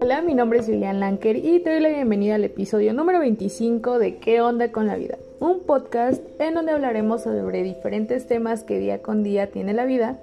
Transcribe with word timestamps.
Hola, 0.00 0.22
mi 0.22 0.34
nombre 0.34 0.58
es 0.58 0.68
Lilian 0.68 1.00
Lanker 1.00 1.36
y 1.36 1.60
te 1.60 1.70
doy 1.70 1.80
la 1.80 1.88
bienvenida 1.88 2.34
al 2.34 2.44
episodio 2.44 2.92
número 2.92 3.20
25 3.20 3.98
de 3.98 4.16
¿Qué 4.16 4.40
onda 4.40 4.72
con 4.72 4.86
la 4.86 4.96
vida? 4.96 5.16
Un 5.40 5.60
podcast 5.60 6.22
en 6.38 6.54
donde 6.54 6.72
hablaremos 6.72 7.22
sobre 7.22 7.62
diferentes 7.62 8.26
temas 8.26 8.62
que 8.62 8.78
día 8.78 9.00
con 9.00 9.22
día 9.22 9.50
tiene 9.50 9.72
la 9.72 9.86
vida 9.86 10.20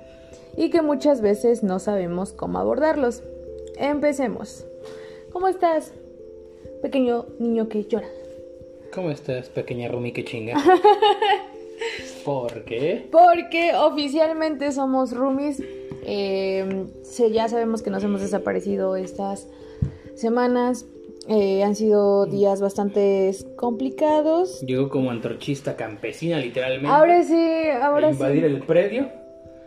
y 0.57 0.70
que 0.70 0.81
muchas 0.81 1.21
veces 1.21 1.64
no 1.64 1.80
sabemos 1.80 2.34
cómo 2.34 2.60
abordarlos. 2.60 3.24
Empecemos. 3.78 4.66
¿Cómo 5.32 5.48
estás, 5.48 5.94
pequeño 6.82 7.26
niño 7.40 7.68
que 7.70 7.86
llora? 7.86 8.08
¿Cómo 8.94 9.10
estás, 9.10 9.50
pequeña 9.50 9.88
Rumi 9.88 10.12
que 10.12 10.24
chinga? 10.24 10.55
¿Por 12.23 12.65
qué? 12.65 13.07
Porque 13.11 13.73
oficialmente 13.75 14.71
somos 14.71 15.11
roomies. 15.11 15.61
Eh, 16.05 16.86
ya 17.31 17.48
sabemos 17.48 17.81
que 17.81 17.89
nos 17.89 18.03
hemos 18.03 18.21
desaparecido 18.21 18.95
estas 18.95 19.48
semanas. 20.16 20.85
Eh, 21.30 21.63
han 21.63 21.75
sido 21.75 22.25
días 22.25 22.59
bastante 22.59 23.34
complicados. 23.55 24.61
Llegó 24.61 24.89
como 24.89 25.09
antorchista 25.09 25.75
campesina, 25.77 26.38
literalmente. 26.38 26.89
Ahora 26.89 27.23
sí, 27.23 27.70
ahora 27.81 28.09
a 28.09 28.11
invadir 28.11 28.44
el 28.44 28.61
predio. 28.61 29.09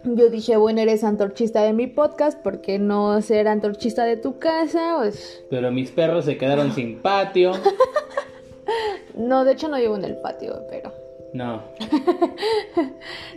Yo 0.05 0.31
dije, 0.31 0.57
bueno, 0.57 0.81
eres 0.81 1.03
antorchista 1.03 1.63
de 1.63 1.73
mi 1.73 1.89
podcast, 1.89 2.41
¿por 2.41 2.61
qué 2.61 2.79
no 2.79 3.21
ser 3.23 3.49
antorchista 3.49 4.05
de 4.05 4.17
tu 4.17 4.39
casa? 4.39 4.97
Pues... 4.99 5.45
Pero 5.51 5.73
mis 5.73 5.91
perros 5.91 6.27
se 6.27 6.37
quedaron 6.37 6.73
sin 6.73 6.99
patio. 6.99 7.53
no, 9.17 9.45
de 9.45 9.53
hecho 9.53 9.67
no 9.67 9.79
vivo 9.79 9.97
en 9.97 10.05
el 10.05 10.17
patio, 10.19 10.63
pero... 10.71 10.93
No. 11.33 11.63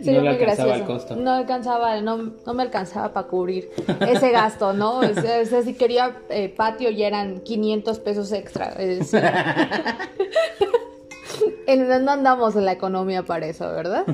le 0.22 0.28
alcanzaba 0.28 0.76
el 0.76 0.84
costo. 0.84 1.16
No 1.16 1.32
alcanzaba, 1.32 2.00
no, 2.00 2.32
no 2.46 2.54
me 2.54 2.62
alcanzaba 2.62 3.12
para 3.12 3.28
cubrir 3.28 3.70
ese 4.00 4.30
gasto, 4.30 4.72
¿no? 4.72 5.00
O 5.10 5.14
sea, 5.14 5.62
si 5.62 5.74
quería 5.74 6.16
eh, 6.30 6.48
patio 6.48 6.90
ya 6.90 7.06
eran 7.06 7.40
500 7.40 7.98
pesos 8.00 8.32
extra. 8.32 8.74
no 12.00 12.10
andamos 12.10 12.56
en 12.56 12.64
la 12.64 12.72
economía 12.72 13.22
para 13.22 13.46
eso, 13.46 13.70
¿verdad? 13.70 14.04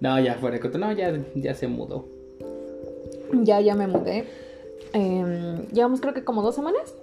No, 0.00 0.18
ya 0.20 0.34
fuera 0.34 0.58
de 0.58 0.78
No, 0.78 0.92
ya, 0.92 1.18
ya 1.34 1.54
se 1.54 1.66
mudó. 1.66 2.06
Ya, 3.32 3.60
ya 3.60 3.74
me 3.74 3.86
mudé. 3.86 4.26
Eh, 4.92 5.66
llevamos 5.72 6.00
creo 6.00 6.14
que 6.14 6.24
como 6.24 6.42
dos 6.42 6.54
semanas. 6.54 6.94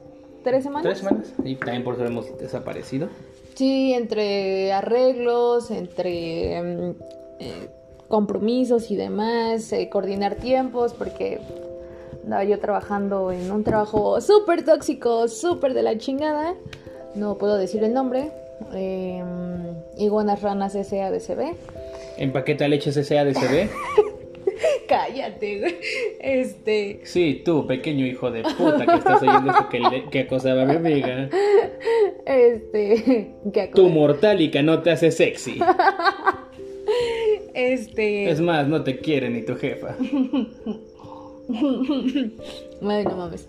¿Tres 0.43 0.63
semanas? 0.63 0.83
Tres 0.83 0.99
semanas. 0.99 1.33
Y 1.43 1.55
también 1.55 1.83
por 1.83 1.95
eso 1.95 2.05
hemos 2.05 2.37
desaparecido. 2.37 3.09
Sí, 3.56 3.94
entre 3.94 4.73
arreglos, 4.73 5.72
entre 5.72 6.58
em, 6.58 6.94
eh, 7.39 7.70
compromisos 8.09 8.92
y 8.92 8.98
demás, 8.98 9.72
eh, 9.72 9.89
coordinar 9.89 10.36
tiempos, 10.36 10.94
porque 10.94 11.39
andaba 12.23 12.44
yo 12.44 12.59
trabajando 12.59 13.31
en 13.31 13.50
un 13.52 13.64
trabajo 13.64 14.20
súper 14.20 14.66
tóxico, 14.66 15.28
súper 15.30 15.73
de 15.73 15.83
la 15.83 15.98
chingada, 15.98 16.56
no 17.16 17.38
puedo 17.38 17.56
decir 17.56 17.83
el 17.83 17.94
nombre, 17.94 18.31
eh, 18.73 19.23
Iguanas 19.98 20.42
Ranas 20.42 20.73
SADCB. 20.73 21.56
¿Empaqueta 22.17 22.67
leches 22.67 22.95
SADCB? 22.95 23.70
Cállate, 24.88 25.59
güey. 25.59 25.75
Este. 26.19 27.02
Sí, 27.03 27.41
tú, 27.44 27.66
pequeño 27.67 28.05
hijo 28.05 28.31
de 28.31 28.44
puta, 28.44 28.85
que 28.85 28.95
estás 28.95 29.21
oyendo 29.21 29.52
esto 29.52 29.69
que, 29.69 30.05
que 30.11 30.19
acosaba 30.21 30.63
a 30.63 30.66
mi 30.66 30.75
amiga. 30.75 31.30
Este. 32.25 33.33
¿qué 33.53 33.67
tu 33.73 33.89
mortálica 33.89 34.61
no 34.61 34.81
te 34.81 34.91
hace 34.91 35.11
sexy. 35.11 35.59
Este. 37.53 38.30
Es 38.30 38.41
más, 38.41 38.67
no 38.67 38.83
te 38.83 38.99
quiere 38.99 39.30
ni 39.30 39.41
tu 39.41 39.55
jefa. 39.55 39.95
Madre, 42.81 43.05
no 43.05 43.16
mames. 43.16 43.47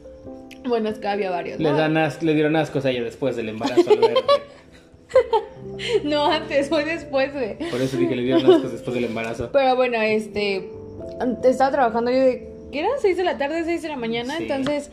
Bueno, 0.65 0.89
es 0.89 0.99
que 0.99 1.09
había 1.09 1.31
varios. 1.31 1.59
Le, 1.59 1.73
dan 1.73 1.95
le 1.95 2.35
dieron 2.35 2.55
ascos 2.55 2.85
a 2.85 2.91
ella 2.91 3.03
después 3.03 3.35
del 3.35 3.49
embarazo 3.49 3.91
al 3.91 3.99
No, 6.05 6.31
antes, 6.31 6.69
fue 6.69 6.85
después 6.85 7.35
de. 7.35 7.57
Por 7.69 7.81
eso 7.81 7.97
dije, 7.97 8.15
le 8.15 8.23
dieron 8.23 8.49
ascos 8.49 8.71
después 8.71 8.95
del 8.95 9.07
embarazo. 9.07 9.51
Pero 9.53 9.75
bueno, 9.75 10.01
este 10.01 10.71
estaba 11.45 11.71
trabajando 11.71 12.11
yo 12.11 12.19
de, 12.19 12.53
¿qué 12.73 12.81
era? 12.81 12.89
¿6 13.03 13.17
de 13.17 13.25
la 13.25 13.39
tarde, 13.39 13.65
6 13.65 13.83
de 13.83 13.89
la 13.89 13.97
mañana? 13.97 14.39
Entonces, 14.39 14.91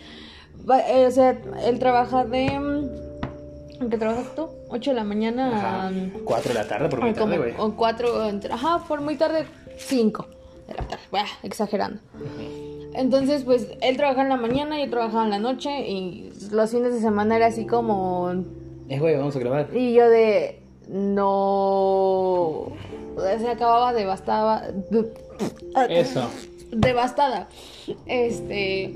eh, 0.89 1.05
o 1.07 1.11
sea, 1.11 1.37
él 1.65 1.79
trabaja 1.79 2.25
de... 2.25 2.45
¿En 2.45 3.89
qué 3.89 3.97
trabajas 3.97 4.33
tú? 4.35 4.47
8 4.69 4.91
de 4.91 4.95
la 4.95 5.03
mañana 5.03 5.87
a... 5.87 5.91
4 6.23 6.53
de 6.53 6.53
la 6.53 6.67
tarde, 6.67 6.89
por 6.89 7.01
muy 7.01 7.13
tarde, 7.13 7.37
güey. 7.37 7.53
O 7.57 7.75
4, 7.75 8.31
ajá, 8.51 8.83
por 8.87 9.01
muy 9.01 9.17
tarde, 9.17 9.45
5 9.77 10.25
de 10.67 10.73
la 10.73 10.83
tarde, 10.83 11.03
bah, 11.11 11.25
exagerando. 11.43 11.99
Entonces, 12.93 13.43
pues, 13.43 13.67
él 13.81 13.97
trabajaba 13.97 14.23
en 14.23 14.29
la 14.29 14.37
mañana, 14.37 14.79
yo 14.79 14.89
trabajaba 14.89 15.25
en 15.25 15.31
la 15.31 15.39
noche 15.39 15.89
y 15.89 16.31
los 16.51 16.71
fines 16.71 16.93
de 16.93 17.01
semana 17.01 17.35
era 17.35 17.47
así 17.47 17.65
como... 17.65 18.31
Eh, 18.87 18.99
güey, 18.99 19.17
vamos 19.17 19.35
a 19.35 19.39
grabar. 19.39 19.67
Y 19.75 19.93
yo 19.93 20.09
de... 20.09 20.61
No... 20.87 22.67
Se 23.39 23.49
acababa 23.49 23.93
devastada... 23.93 24.71
Eso. 25.89 26.29
Devastada. 26.71 27.47
Este. 28.05 28.95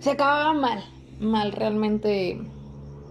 Se 0.00 0.10
acababa 0.10 0.52
mal. 0.52 0.84
Mal, 1.20 1.52
realmente. 1.52 2.38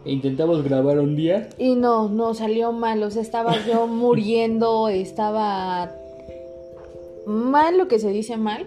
Intentamos 0.05 0.63
grabar 0.63 0.99
un 0.99 1.15
día. 1.15 1.49
Y 1.57 1.75
no, 1.75 2.07
no 2.07 2.33
salió 2.33 2.71
mal. 2.71 3.03
O 3.03 3.11
sea, 3.11 3.21
estaba 3.21 3.55
yo 3.65 3.87
muriendo. 3.87 4.89
Estaba. 4.89 5.91
Mal 7.25 7.77
lo 7.77 7.87
que 7.87 7.99
se 7.99 8.09
dice 8.09 8.37
mal. 8.37 8.65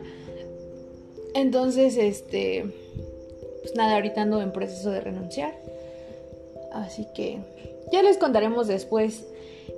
Entonces, 1.34 1.96
este. 1.96 2.66
Pues 3.62 3.74
nada, 3.74 3.96
ahorita 3.96 4.22
ando 4.22 4.40
en 4.40 4.52
proceso 4.52 4.90
de 4.90 5.00
renunciar. 5.00 5.54
Así 6.72 7.06
que. 7.14 7.38
Ya 7.92 8.02
les 8.02 8.18
contaremos 8.18 8.66
después. 8.66 9.24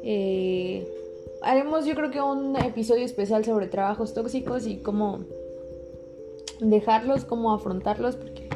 Eh 0.03 0.99
haremos 1.43 1.85
yo 1.85 1.95
creo 1.95 2.11
que 2.11 2.21
un 2.21 2.57
episodio 2.57 3.05
especial 3.05 3.45
sobre 3.45 3.67
trabajos 3.67 4.15
tóxicos 4.15 4.67
y 4.67 4.79
cómo 4.79 5.21
dejarlos, 6.61 7.25
cómo 7.25 7.53
afrontarlos, 7.53 8.17
porque 8.17 8.49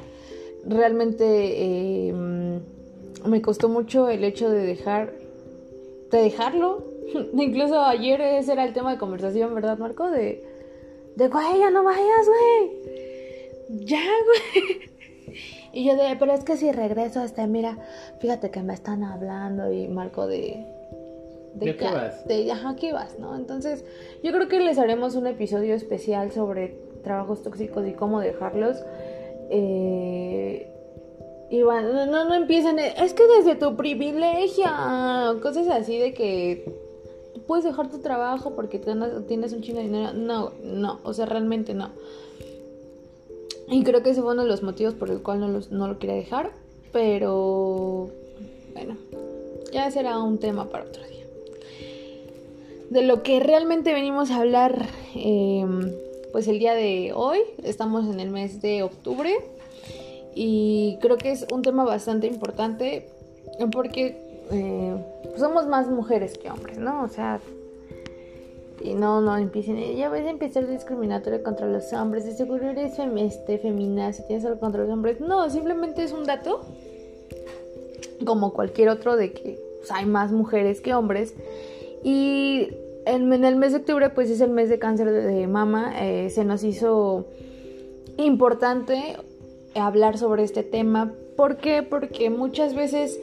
realmente 0.65 2.09
em, 2.09 2.61
me 3.25 3.43
costó 3.43 3.69
mucho 3.69 4.09
el 4.09 4.25
hecho 4.25 4.51
de 4.51 4.65
dejar, 4.65 5.13
de 6.11 6.19
dejarlo. 6.19 6.85
Incluso 7.35 7.83
ayer 7.83 8.21
ese 8.21 8.53
era 8.53 8.65
el 8.65 8.73
tema 8.73 8.93
de 8.93 8.99
conversación, 8.99 9.55
¿verdad, 9.55 9.79
Marco? 9.79 10.11
De, 10.11 10.45
de 11.17 11.29
güey, 11.29 11.59
ya 11.59 11.71
no 11.71 11.85
vayas, 11.85 12.27
güey. 12.27 13.85
Ya, 13.85 14.03
güey. 14.03 14.91
Y 15.73 15.85
yo 15.85 15.95
de, 15.95 16.17
pero 16.17 16.33
es 16.33 16.43
que 16.43 16.57
si 16.57 16.73
regreso, 16.73 17.21
hasta 17.21 17.47
mira, 17.47 17.77
fíjate 18.21 18.51
que 18.51 18.63
me 18.63 18.73
están 18.73 19.05
hablando 19.05 19.71
y 19.71 19.89
Marco 19.89 20.27
de, 20.27 20.65
de, 21.59 21.77
qué 21.77 21.85
vas? 21.85 22.27
De, 22.27 22.51
ajá, 22.51 22.77
¿qué 22.77 22.93
vas? 22.93 23.19
¿no? 23.19 23.35
Entonces, 23.37 23.85
yo 24.23 24.33
creo 24.33 24.49
que 24.49 24.61
les 24.61 24.79
haremos 24.79 25.15
un 25.15 25.27
episodio 25.27 25.75
especial 25.75 26.31
sobre 26.33 26.77
trabajos 27.03 27.43
tóxicos 27.43 27.87
y 27.87 27.93
cómo 27.93 28.21
dejarlos. 28.21 28.79
Eh, 29.51 30.71
y 31.51 31.63
bueno, 31.63 32.07
no, 32.07 32.25
no 32.25 32.35
empiecen, 32.35 32.79
es 32.79 33.15
que 33.15 33.27
desde 33.39 33.55
tu 33.55 33.77
privilegio, 33.77 34.67
cosas 35.43 35.69
así 35.69 35.99
de 35.99 36.13
que 36.13 36.75
puedes 37.47 37.65
dejar 37.65 37.89
tu 37.91 38.01
trabajo 38.01 38.55
porque 38.55 38.79
tienes 38.79 39.53
un 39.53 39.63
chingo 39.63 39.79
de 39.79 39.85
dinero. 39.85 40.13
No, 40.13 40.53
no, 40.63 41.01
o 41.05 41.15
sea, 41.15 41.27
realmente 41.27 41.73
no. 41.73 41.91
Y 43.69 43.83
creo 43.83 44.03
que 44.03 44.11
ese 44.11 44.23
fue 44.23 44.33
uno 44.33 44.43
de 44.43 44.49
los 44.49 44.63
motivos 44.63 44.95
por 44.95 45.11
el 45.11 45.23
cual 45.23 45.41
no, 45.41 45.61
no 45.71 45.89
lo 45.89 45.99
quería 45.99 46.17
dejar. 46.17 46.51
Pero 46.93 48.11
bueno, 48.73 48.97
ya 49.73 49.91
será 49.91 50.19
un 50.19 50.39
tema 50.39 50.69
para 50.69 50.85
otro 50.85 51.03
día 51.05 51.16
de 52.91 53.03
lo 53.03 53.23
que 53.23 53.41
realmente 53.41 53.93
venimos 53.93 54.31
a 54.31 54.37
hablar 54.37 54.87
em, 55.15 55.93
pues 56.33 56.49
el 56.49 56.59
día 56.59 56.75
de 56.75 57.13
hoy. 57.15 57.41
Estamos 57.63 58.07
en 58.07 58.21
el 58.21 58.31
mes 58.31 58.61
de 58.63 58.83
octubre 58.83 59.35
y 60.35 60.99
creo 61.01 61.17
que 61.17 61.33
es 61.33 61.47
un 61.53 61.63
tema 61.63 61.85
bastante 61.85 62.27
importante 62.27 63.09
porque 63.73 64.17
eh, 64.51 64.95
somos 65.37 65.67
más 65.67 65.89
mujeres 65.89 66.39
que 66.39 66.51
hombres, 66.51 66.79
¿no? 66.79 67.03
O 67.03 67.09
sea, 67.09 67.41
y 68.83 68.95
no, 68.95 69.21
no 69.21 69.37
empiecen, 69.37 69.97
ya 69.97 70.09
ves 70.09 70.27
empezar 70.27 70.69
discriminatorio 70.69 71.43
contra 71.43 71.67
los 71.67 71.93
hombres, 71.93 72.25
de 72.25 72.33
seguro 72.33 72.69
eres 72.69 72.99
este, 72.99 73.59
femina, 73.59 74.13
si 74.13 74.27
tienes 74.27 74.45
algo 74.45 74.61
contra 74.61 74.83
los 74.83 74.93
hombres. 74.93 75.21
No, 75.21 75.49
simplemente 75.51 76.05
es 76.05 76.13
un 76.13 76.25
dato, 76.25 76.61
como 78.25 78.53
cualquier 78.53 78.91
otro, 78.91 79.17
de 79.17 79.33
que 79.33 79.59
pues, 79.79 79.91
hay 79.91 80.05
más 80.05 80.33
mujeres 80.33 80.81
que 80.81 80.95
hombres 80.95 81.35
y 82.05 82.69
en, 83.07 83.45
el 83.45 83.57
mes 83.57 83.73
de 83.73 83.79
octubre, 83.79 84.11
pues 84.11 84.31
es 84.31 84.41
el 84.41 84.51
mes 84.51 84.69
de 84.69 84.79
cáncer 84.79 85.11
de, 85.11 85.47
mama. 85.47 85.95
Eh, 86.01 86.29
se 86.31 86.45
nos 86.45 86.65
hizo 86.65 87.27
importante 88.19 89.17
hablar 89.75 90.19
sobre 90.19 90.43
este 90.43 90.63
tema. 90.63 91.13
¿Por 91.37 91.57
qué? 91.57 91.83
Porque 91.83 92.31
muchas 92.31 92.75
veces 92.75 93.19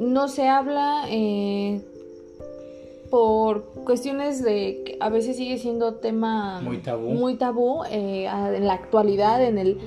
no 0.00 0.28
se 0.28 0.48
habla, 0.48 1.04
eh, 1.08 1.80
por 3.10 3.64
cuestiones 3.84 4.42
de 4.42 4.82
que 4.84 4.96
a 5.00 5.10
veces 5.10 5.36
sigue 5.36 5.58
siendo 5.58 5.94
tema 5.94 6.60
Muy 6.62 6.78
tabú. 6.78 7.10
muy 7.10 7.34
tabú, 7.34 7.84
eh, 7.90 8.24
en 8.26 8.66
la 8.66 8.72
actualidad, 8.72 9.44
en 9.44 9.58
el 9.58 9.78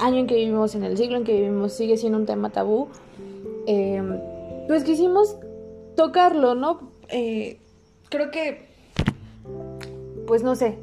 año 0.00 0.18
en 0.18 0.26
que 0.26 0.36
vivimos, 0.36 0.74
en 0.74 0.84
el 0.84 0.96
siglo 0.96 1.18
en 1.18 1.24
que 1.24 1.34
vivimos, 1.34 1.74
sigue 1.74 1.96
siendo 1.96 2.18
un 2.18 2.26
tema 2.26 2.50
tabú. 2.50 2.88
Eh, 3.66 4.02
pues 4.68 4.84
quisimos 4.84 5.36
tocarlo, 5.96 6.54
¿no? 6.54 6.92
Creo 7.08 8.30
que, 8.30 8.71
pues 10.26 10.42
no 10.42 10.54
sé, 10.54 10.78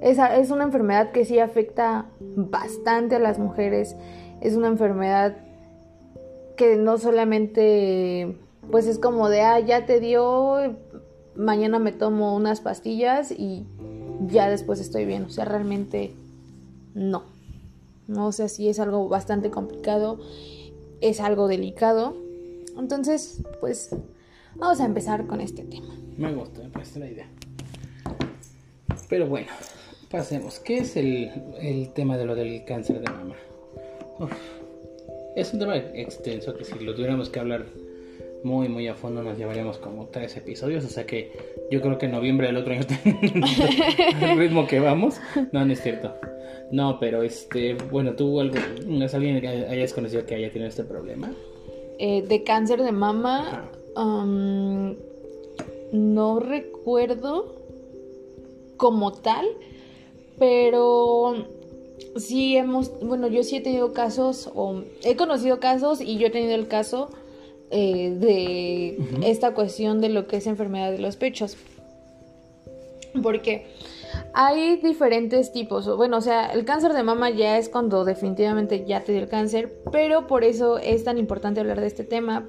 esa 0.00 0.36
es 0.36 0.50
una 0.50 0.64
enfermedad 0.64 1.10
que 1.10 1.24
sí 1.24 1.38
afecta 1.38 2.06
bastante 2.20 3.16
a 3.16 3.18
las 3.18 3.38
mujeres. 3.38 3.96
Es 4.40 4.54
una 4.54 4.68
enfermedad 4.68 5.36
que 6.56 6.76
no 6.76 6.98
solamente, 6.98 8.36
pues 8.70 8.86
es 8.86 8.98
como 8.98 9.28
de, 9.28 9.40
ah, 9.40 9.60
ya 9.60 9.86
te 9.86 10.00
dio, 10.00 10.76
mañana 11.34 11.78
me 11.78 11.92
tomo 11.92 12.34
unas 12.36 12.60
pastillas 12.60 13.32
y 13.32 13.66
ya 14.26 14.48
después 14.48 14.80
estoy 14.80 15.04
bien. 15.04 15.24
O 15.24 15.30
sea, 15.30 15.44
realmente 15.44 16.12
no. 16.94 17.22
No, 18.06 18.28
o 18.28 18.32
sea, 18.32 18.48
sí 18.48 18.68
es 18.68 18.80
algo 18.80 19.08
bastante 19.08 19.50
complicado, 19.50 20.18
es 21.00 21.20
algo 21.20 21.48
delicado. 21.48 22.16
Entonces, 22.78 23.42
pues 23.60 23.94
vamos 24.54 24.80
a 24.80 24.86
empezar 24.86 25.26
con 25.26 25.40
este 25.40 25.64
tema. 25.64 25.94
Me 26.16 26.32
gusta, 26.32 26.62
me 26.98 27.10
idea. 27.10 27.28
Pero 29.08 29.26
bueno, 29.26 29.48
pasemos. 30.10 30.58
¿Qué 30.60 30.78
es 30.78 30.96
el, 30.96 31.30
el 31.60 31.92
tema 31.92 32.16
de 32.16 32.26
lo 32.26 32.34
del 32.34 32.64
cáncer 32.64 33.00
de 33.00 33.10
mama? 33.10 33.36
Uf, 34.18 34.32
es 35.36 35.52
un 35.52 35.60
tema 35.60 35.76
extenso 35.76 36.54
que 36.54 36.64
si 36.64 36.78
lo 36.80 36.94
tuviéramos 36.94 37.30
que 37.30 37.40
hablar 37.40 37.66
muy, 38.42 38.68
muy 38.68 38.86
a 38.88 38.94
fondo 38.94 39.22
nos 39.22 39.36
llevaríamos 39.36 39.78
como 39.78 40.06
tres 40.06 40.36
episodios. 40.36 40.84
O 40.84 40.88
sea 40.88 41.06
que 41.06 41.32
yo 41.70 41.80
creo 41.80 41.98
que 41.98 42.06
en 42.06 42.12
noviembre 42.12 42.46
del 42.48 42.56
otro 42.56 42.72
año 42.72 42.82
el 44.22 44.38
ritmo 44.38 44.66
que 44.66 44.80
vamos. 44.80 45.20
No, 45.52 45.64
no 45.64 45.72
es 45.72 45.80
cierto. 45.80 46.14
No, 46.70 46.98
pero 47.00 47.22
este, 47.22 47.74
bueno, 47.90 48.12
tú 48.14 48.40
algo, 48.40 48.56
¿es 49.02 49.14
alguien 49.14 49.40
que 49.40 49.48
hayas 49.48 49.94
conocido 49.94 50.26
que 50.26 50.34
haya 50.34 50.50
tenido 50.50 50.68
este 50.68 50.84
problema? 50.84 51.32
Eh, 51.98 52.22
de 52.22 52.44
cáncer 52.44 52.82
de 52.82 52.92
mama, 52.92 53.70
um, 53.96 54.94
no 55.92 56.40
recuerdo 56.40 57.57
como 58.78 59.12
tal, 59.12 59.46
pero 60.38 61.34
sí 62.16 62.56
hemos, 62.56 62.98
bueno, 63.00 63.28
yo 63.28 63.42
sí 63.42 63.56
he 63.56 63.60
tenido 63.60 63.92
casos, 63.92 64.50
o 64.54 64.82
he 65.04 65.16
conocido 65.16 65.60
casos 65.60 66.00
y 66.00 66.16
yo 66.16 66.28
he 66.28 66.30
tenido 66.30 66.54
el 66.54 66.68
caso 66.68 67.10
eh, 67.70 68.14
de 68.16 69.28
esta 69.28 69.52
cuestión 69.52 70.00
de 70.00 70.08
lo 70.08 70.26
que 70.26 70.38
es 70.38 70.46
enfermedad 70.46 70.90
de 70.90 70.98
los 70.98 71.16
pechos. 71.16 71.56
Porque 73.22 73.66
hay 74.32 74.76
diferentes 74.76 75.52
tipos. 75.52 75.94
Bueno, 75.96 76.18
o 76.18 76.20
sea, 76.20 76.46
el 76.46 76.64
cáncer 76.64 76.92
de 76.92 77.02
mama 77.02 77.30
ya 77.30 77.58
es 77.58 77.68
cuando 77.68 78.04
definitivamente 78.04 78.84
ya 78.86 79.02
te 79.02 79.12
dio 79.12 79.22
el 79.22 79.28
cáncer, 79.28 79.72
pero 79.90 80.26
por 80.26 80.44
eso 80.44 80.78
es 80.78 81.04
tan 81.04 81.18
importante 81.18 81.60
hablar 81.60 81.80
de 81.80 81.86
este 81.86 82.04
tema. 82.04 82.48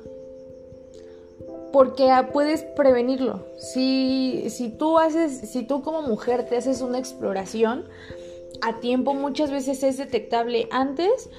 Porque 1.71 2.09
ah, 2.09 2.29
puedes 2.31 2.63
prevenirlo. 2.63 3.45
Si, 3.57 4.45
si 4.49 4.69
tú 4.69 4.97
haces, 4.97 5.31
si 5.31 5.63
tú 5.63 5.81
como 5.81 6.01
mujer 6.01 6.47
te 6.47 6.57
haces 6.57 6.81
una 6.81 6.97
exploración 6.97 7.85
a 8.61 8.79
tiempo, 8.79 9.13
muchas 9.13 9.51
veces 9.51 9.83
es 9.83 9.97
detectable 9.97 10.67
antes 10.71 11.29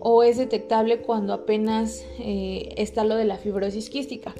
o 0.00 0.22
es 0.22 0.36
detectable 0.36 0.98
cuando 0.98 1.32
apenas 1.32 2.04
eh, 2.18 2.74
está 2.76 3.04
lo 3.04 3.16
de 3.16 3.24
la 3.24 3.36
fibrosis 3.36 3.90
quística. 3.90 4.34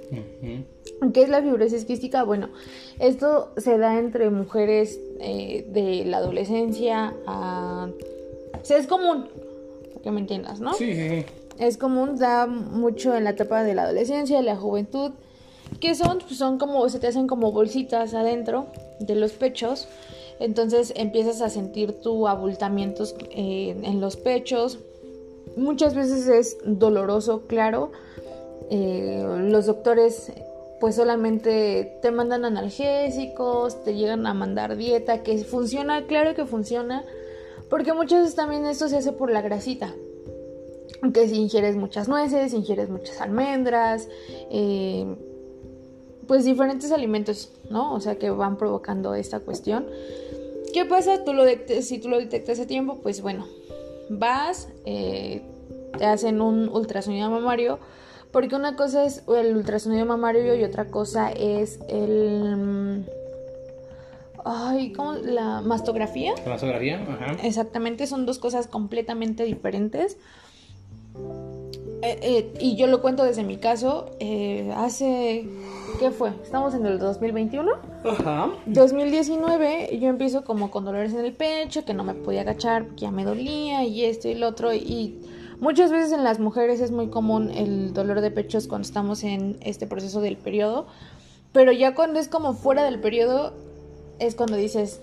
¿Qué 1.12 1.22
es 1.22 1.28
la 1.28 1.42
fibrosis 1.42 1.84
quística? 1.84 2.22
Bueno, 2.22 2.48
esto 2.98 3.52
se 3.56 3.78
da 3.78 3.98
entre 3.98 4.30
mujeres 4.30 5.00
eh, 5.20 5.66
de 5.68 6.04
la 6.04 6.18
adolescencia 6.18 7.14
a... 7.26 7.88
O 8.60 8.64
sea, 8.64 8.78
es 8.78 8.86
común, 8.86 9.28
para 9.88 10.02
que 10.02 10.10
me 10.10 10.20
entiendas, 10.20 10.60
¿no? 10.60 10.74
Sí, 10.74 10.94
sí, 10.94 11.08
sí. 11.08 11.24
Es 11.58 11.76
común, 11.76 12.18
da 12.18 12.46
mucho 12.46 13.16
en 13.16 13.24
la 13.24 13.30
etapa 13.30 13.64
de 13.64 13.74
la 13.74 13.82
adolescencia, 13.82 14.36
de 14.36 14.44
la 14.44 14.56
juventud, 14.56 15.12
que 15.80 15.94
son, 15.94 16.18
pues, 16.18 16.38
son 16.38 16.58
como, 16.58 16.88
se 16.88 16.98
te 16.98 17.06
hacen 17.06 17.26
como 17.26 17.52
bolsitas 17.52 18.14
adentro 18.14 18.66
de 19.00 19.14
los 19.14 19.32
pechos, 19.32 19.88
entonces 20.40 20.92
empiezas 20.96 21.40
a 21.40 21.50
sentir 21.50 22.00
tu 22.00 22.28
abultamientos 22.28 23.14
eh, 23.30 23.76
en 23.82 24.00
los 24.00 24.16
pechos, 24.16 24.78
muchas 25.56 25.94
veces 25.94 26.26
es 26.28 26.56
doloroso, 26.64 27.42
claro, 27.46 27.90
Eh, 28.70 29.24
los 29.48 29.64
doctores 29.64 30.30
pues 30.78 30.96
solamente 30.96 31.98
te 32.02 32.10
mandan 32.10 32.44
analgésicos, 32.44 33.82
te 33.82 33.94
llegan 33.94 34.26
a 34.26 34.34
mandar 34.34 34.76
dieta, 34.76 35.22
que 35.22 35.38
funciona, 35.42 36.06
claro 36.06 36.34
que 36.34 36.44
funciona, 36.44 37.02
porque 37.70 37.94
muchas 37.94 38.20
veces 38.20 38.34
también 38.34 38.66
esto 38.66 38.90
se 38.90 38.98
hace 38.98 39.12
por 39.12 39.30
la 39.30 39.40
grasita. 39.40 39.94
Que 41.14 41.28
si 41.28 41.36
ingieres 41.36 41.76
muchas 41.76 42.08
nueces, 42.08 42.52
ingieres 42.52 42.90
muchas 42.90 43.22
almendras, 43.22 44.06
eh, 44.50 45.06
pues 46.28 46.44
diferentes 46.44 46.92
alimentos, 46.92 47.50
¿no? 47.70 47.94
O 47.94 48.00
sea, 48.00 48.18
que 48.18 48.30
van 48.30 48.56
provocando 48.56 49.14
esta 49.14 49.40
cuestión. 49.40 49.86
¿Qué 50.72 50.84
pasa? 50.84 51.24
Tú 51.24 51.32
lo 51.32 51.44
si 51.80 51.98
tú 51.98 52.08
lo 52.10 52.18
detectas 52.18 52.60
a 52.60 52.66
tiempo, 52.66 52.98
pues 53.02 53.22
bueno, 53.22 53.46
vas, 54.10 54.68
eh, 54.84 55.42
te 55.96 56.04
hacen 56.04 56.42
un 56.42 56.68
ultrasonido 56.68 57.30
mamario, 57.30 57.78
porque 58.30 58.54
una 58.54 58.76
cosa 58.76 59.04
es 59.04 59.22
el 59.26 59.56
ultrasonido 59.56 60.04
mamario 60.04 60.54
y 60.54 60.62
otra 60.62 60.84
cosa 60.90 61.32
es 61.32 61.80
el... 61.88 63.06
Ay, 64.44 64.92
¿cómo? 64.92 65.14
La 65.14 65.62
mastografía. 65.62 66.34
¿La 66.44 66.52
masografía? 66.52 67.02
Ajá. 67.02 67.36
Exactamente, 67.42 68.06
son 68.06 68.26
dos 68.26 68.38
cosas 68.38 68.66
completamente 68.66 69.44
diferentes. 69.44 70.18
Eh, 72.00 72.18
eh, 72.22 72.54
y 72.60 72.76
yo 72.76 72.86
lo 72.86 73.00
cuento 73.00 73.24
desde 73.24 73.42
mi 73.42 73.56
caso, 73.56 74.10
eh, 74.20 74.72
hace, 74.76 75.48
¿qué 75.98 76.12
fue? 76.12 76.30
Estamos 76.44 76.74
en 76.74 76.86
el 76.86 76.98
2021. 76.98 77.72
Ajá. 78.04 78.50
2019 78.66 79.98
yo 79.98 80.08
empiezo 80.08 80.44
como 80.44 80.70
con 80.70 80.84
dolores 80.84 81.12
en 81.12 81.24
el 81.24 81.32
pecho, 81.32 81.84
que 81.84 81.94
no 81.94 82.04
me 82.04 82.14
podía 82.14 82.42
agachar 82.42 82.84
porque 82.86 83.02
ya 83.02 83.10
me 83.10 83.24
dolía 83.24 83.84
y 83.84 84.04
esto 84.04 84.28
y 84.28 84.34
lo 84.34 84.48
otro. 84.48 84.72
Y 84.72 85.18
muchas 85.60 85.90
veces 85.90 86.12
en 86.12 86.22
las 86.22 86.38
mujeres 86.38 86.80
es 86.80 86.92
muy 86.92 87.08
común 87.08 87.50
el 87.50 87.92
dolor 87.92 88.20
de 88.20 88.30
pechos 88.30 88.68
cuando 88.68 88.86
estamos 88.86 89.24
en 89.24 89.56
este 89.60 89.88
proceso 89.88 90.20
del 90.20 90.36
periodo. 90.36 90.86
Pero 91.52 91.72
ya 91.72 91.94
cuando 91.96 92.20
es 92.20 92.28
como 92.28 92.54
fuera 92.54 92.84
del 92.84 93.00
periodo 93.00 93.52
es 94.20 94.36
cuando 94.36 94.56
dices, 94.56 95.00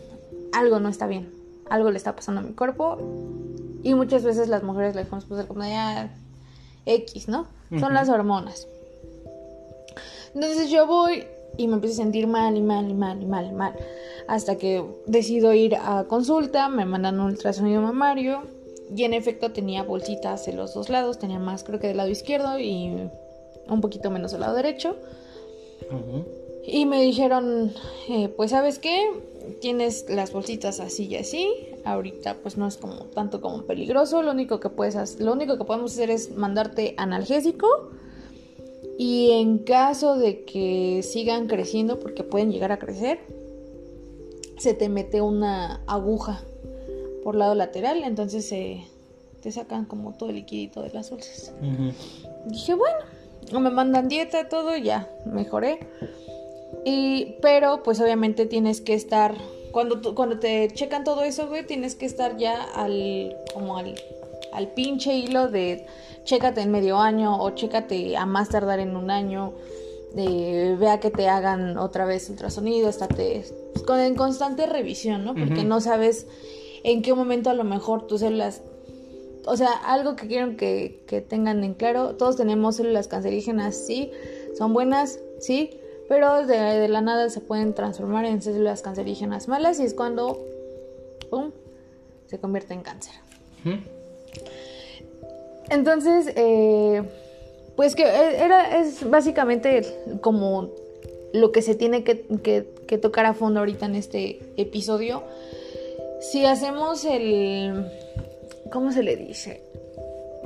algo 0.54 0.80
no 0.80 0.88
está 0.88 1.08
bien, 1.08 1.30
algo 1.70 1.92
le 1.92 1.98
está 1.98 2.16
pasando 2.16 2.40
a 2.40 2.44
mi 2.44 2.54
cuerpo. 2.54 2.98
Y 3.84 3.94
muchas 3.96 4.24
veces 4.24 4.48
las 4.48 4.64
mujeres 4.64 4.96
le 4.96 5.04
dejamos 5.04 5.26
pasar 5.26 5.48
como 5.48 5.64
ya 5.64 6.10
X, 6.86 7.28
¿no? 7.28 7.48
Son 7.80 7.94
las 7.94 8.10
hormonas. 8.10 8.68
Entonces 10.34 10.70
yo 10.70 10.86
voy 10.86 11.26
y 11.58 11.68
me 11.68 11.76
empiezo 11.76 12.02
a 12.02 12.04
sentir 12.04 12.28
mal 12.28 12.56
y 12.58 12.62
mal 12.62 12.90
y 12.90 12.94
mal 12.94 13.22
y 13.22 13.26
mal 13.26 13.48
y 13.48 13.54
mal. 13.54 13.74
Hasta 14.28 14.58
que 14.58 14.84
decido 15.08 15.54
ir 15.54 15.76
a 15.76 16.06
consulta, 16.08 16.70
me 16.70 16.86
mandan 16.86 17.20
un 17.20 17.28
ultrasonido 17.28 17.82
mamario 17.82 18.44
y 18.96 19.04
en 19.04 19.14
efecto 19.14 19.52
tenía 19.52 19.84
bolsitas 19.84 20.48
en 20.48 20.58
los 20.58 20.74
dos 20.74 20.90
lados, 20.90 21.20
tenía 21.20 21.40
más 21.40 21.64
creo 21.64 21.80
que 21.80 21.88
del 21.88 21.98
lado 21.98 22.10
izquierdo 22.10 22.60
y 22.60 23.10
un 23.68 23.82
poquito 23.82 24.12
menos 24.12 24.32
del 24.32 24.42
lado 24.42 24.56
derecho. 24.56 24.96
Ujú. 25.90 26.45
Y 26.68 26.86
me 26.86 27.02
dijeron, 27.02 27.74
eh, 28.10 28.30
pues 28.30 28.52
sabes 28.52 28.80
qué, 28.80 29.00
tienes 29.62 30.06
las 30.10 30.32
bolsitas 30.32 30.80
así 30.80 31.06
y 31.06 31.16
así. 31.16 31.54
Ahorita 31.84 32.36
pues 32.42 32.58
no 32.58 32.68
es 32.68 32.78
como 32.78 33.06
tanto 33.06 33.42
como 33.42 33.64
peligroso. 33.64 34.22
Lo 34.22 34.32
único 34.32 34.60
que 34.60 34.70
puedes 34.70 34.96
hacer, 34.96 35.22
lo 35.22 35.34
único 35.34 35.58
que 35.58 35.66
podemos 35.66 35.94
hacer 35.94 36.10
es 36.10 36.36
mandarte 36.36 36.96
analgésico. 36.98 37.68
Y 38.98 39.32
en 39.32 39.60
caso 39.60 40.18
de 40.18 40.46
que 40.46 41.04
sigan 41.04 41.48
creciendo, 41.48 42.00
porque 42.00 42.24
pueden 42.24 42.52
llegar 42.52 42.72
a 42.72 42.80
crecer, 42.80 43.20
se 44.58 44.74
te 44.74 44.88
mete 44.88 45.22
una 45.22 45.82
aguja 45.86 46.42
por 47.24 47.36
lado 47.36 47.56
lateral. 47.56 48.04
Entonces 48.04 48.48
se 48.48 48.88
te 49.42 49.52
sacan 49.52 49.86
como 49.86 50.14
todo 50.14 50.30
el 50.30 50.36
liquidito 50.36 50.82
de 50.82 50.90
las 50.92 51.12
bolsas. 51.12 51.54
Dije, 52.48 52.74
bueno, 52.74 53.60
me 53.60 53.70
mandan 53.70 54.08
dieta, 54.08 54.50
todo, 54.50 54.76
ya, 54.78 55.10
mejoré. 55.26 55.80
Y, 56.84 57.36
pero, 57.42 57.84
pues 57.84 58.00
obviamente 58.02 58.46
tienes 58.46 58.82
que 58.82 58.94
estar, 58.94 59.36
cuando, 59.72 60.02
tú- 60.02 60.14
cuando 60.16 60.40
te 60.40 60.68
checan 60.74 61.04
todo 61.04 61.24
eso, 61.24 61.48
güey, 61.48 61.66
tienes 61.66 61.96
que 61.96 62.06
estar 62.06 62.38
ya 62.38 62.62
al, 62.76 63.36
como 63.54 63.78
al, 63.78 63.96
al 64.54 64.68
pinche 64.74 65.16
hilo 65.16 65.48
de 65.48 65.86
chécate 66.24 66.62
en 66.62 66.72
medio 66.72 66.98
año 66.98 67.42
o 67.42 67.50
chécate 67.52 68.18
a 68.18 68.26
más 68.26 68.50
tardar 68.50 68.80
en 68.80 68.96
un 68.96 69.10
año. 69.12 69.54
de 70.14 70.78
vea 70.80 71.00
que 71.02 71.12
te 71.12 71.28
hagan 71.28 71.78
otra 71.78 72.06
vez 72.06 72.30
ultrasonido, 72.30 72.88
estate 72.88 73.44
con, 73.86 74.00
en 74.00 74.16
constante 74.16 74.66
revisión, 74.66 75.26
¿no? 75.26 75.36
Porque 75.36 75.66
no 75.66 75.82
sabes 75.82 76.26
en 76.86 77.02
qué 77.02 77.14
momento 77.14 77.50
a 77.50 77.54
lo 77.54 77.64
mejor 77.66 78.08
tus 78.08 78.22
células 78.22 78.62
o 79.48 79.58
sea, 79.58 79.72
algo 79.74 80.16
que 80.16 80.28
quiero 80.28 80.56
que, 80.58 81.04
que 81.06 81.20
tengan 81.22 81.64
en 81.64 81.74
claro, 81.76 82.16
todos 82.16 82.36
tenemos 82.38 82.78
células 82.78 83.08
cancerígenas, 83.08 83.76
sí, 83.76 84.10
son 84.58 84.74
buenas, 84.74 85.20
sí, 85.40 85.70
pero 86.08 86.46
de, 86.46 86.58
de 86.58 86.88
la 86.88 87.02
nada 87.02 87.30
se 87.30 87.42
pueden 87.42 87.74
transformar 87.74 88.26
en 88.26 88.42
células 88.42 88.82
cancerígenas 88.82 89.48
malas 89.48 89.80
y 89.80 89.84
es 89.84 89.94
cuando, 89.94 90.40
¡pum!, 91.30 91.52
se 92.28 92.40
convierte 92.40 92.74
en 92.74 92.82
cáncer. 92.82 93.14
Entonces, 95.70 96.32
eh, 96.36 97.02
pues 97.76 97.96
que 97.96 98.04
era, 98.04 98.80
es 98.80 99.10
básicamente 99.10 99.82
como 100.22 100.70
lo 101.34 101.52
que 101.52 101.62
se 101.62 101.76
tiene 101.76 102.04
que, 102.04 102.22
que- 102.44 102.74
que 102.88 102.98
tocar 103.00 103.26
a 103.26 103.34
fondo 103.34 103.60
ahorita 103.60 103.88
en 103.88 103.96
este 103.96 104.40
episodio. 104.58 105.24
Si 106.22 106.46
hacemos 106.46 107.04
el... 107.06 107.88
¿Cómo 108.72 108.92
se 108.92 109.04
le 109.04 109.16
dice? 109.16 109.62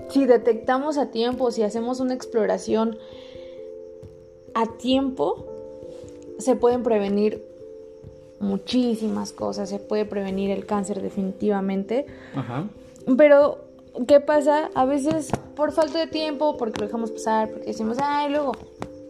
Si 0.10 0.26
detectamos 0.26 0.98
a 0.98 1.12
tiempo, 1.12 1.52
si 1.52 1.64
hacemos 1.64 2.00
una 2.00 2.14
exploración 2.14 2.98
a 4.60 4.66
tiempo, 4.66 5.46
se 6.38 6.56
pueden 6.58 6.84
prevenir 6.84 7.42
muchísimas 8.40 9.32
cosas. 9.32 9.70
Se 9.70 9.80
puede 9.80 10.04
prevenir 10.06 10.52
el 10.52 10.66
cáncer 10.66 11.02
definitivamente. 11.02 12.06
Ajá. 12.36 12.66
Pero, 13.18 13.60
¿qué 14.06 14.20
pasa? 14.20 14.70
A 14.76 14.84
veces 14.84 15.30
por 15.56 15.72
falta 15.72 16.00
de 16.00 16.08
tiempo, 16.08 16.58
porque 16.58 16.82
lo 16.82 16.88
dejamos 16.88 17.12
pasar, 17.12 17.50
porque 17.50 17.68
decimos, 17.68 17.98
ay, 18.02 18.32
luego, 18.32 18.52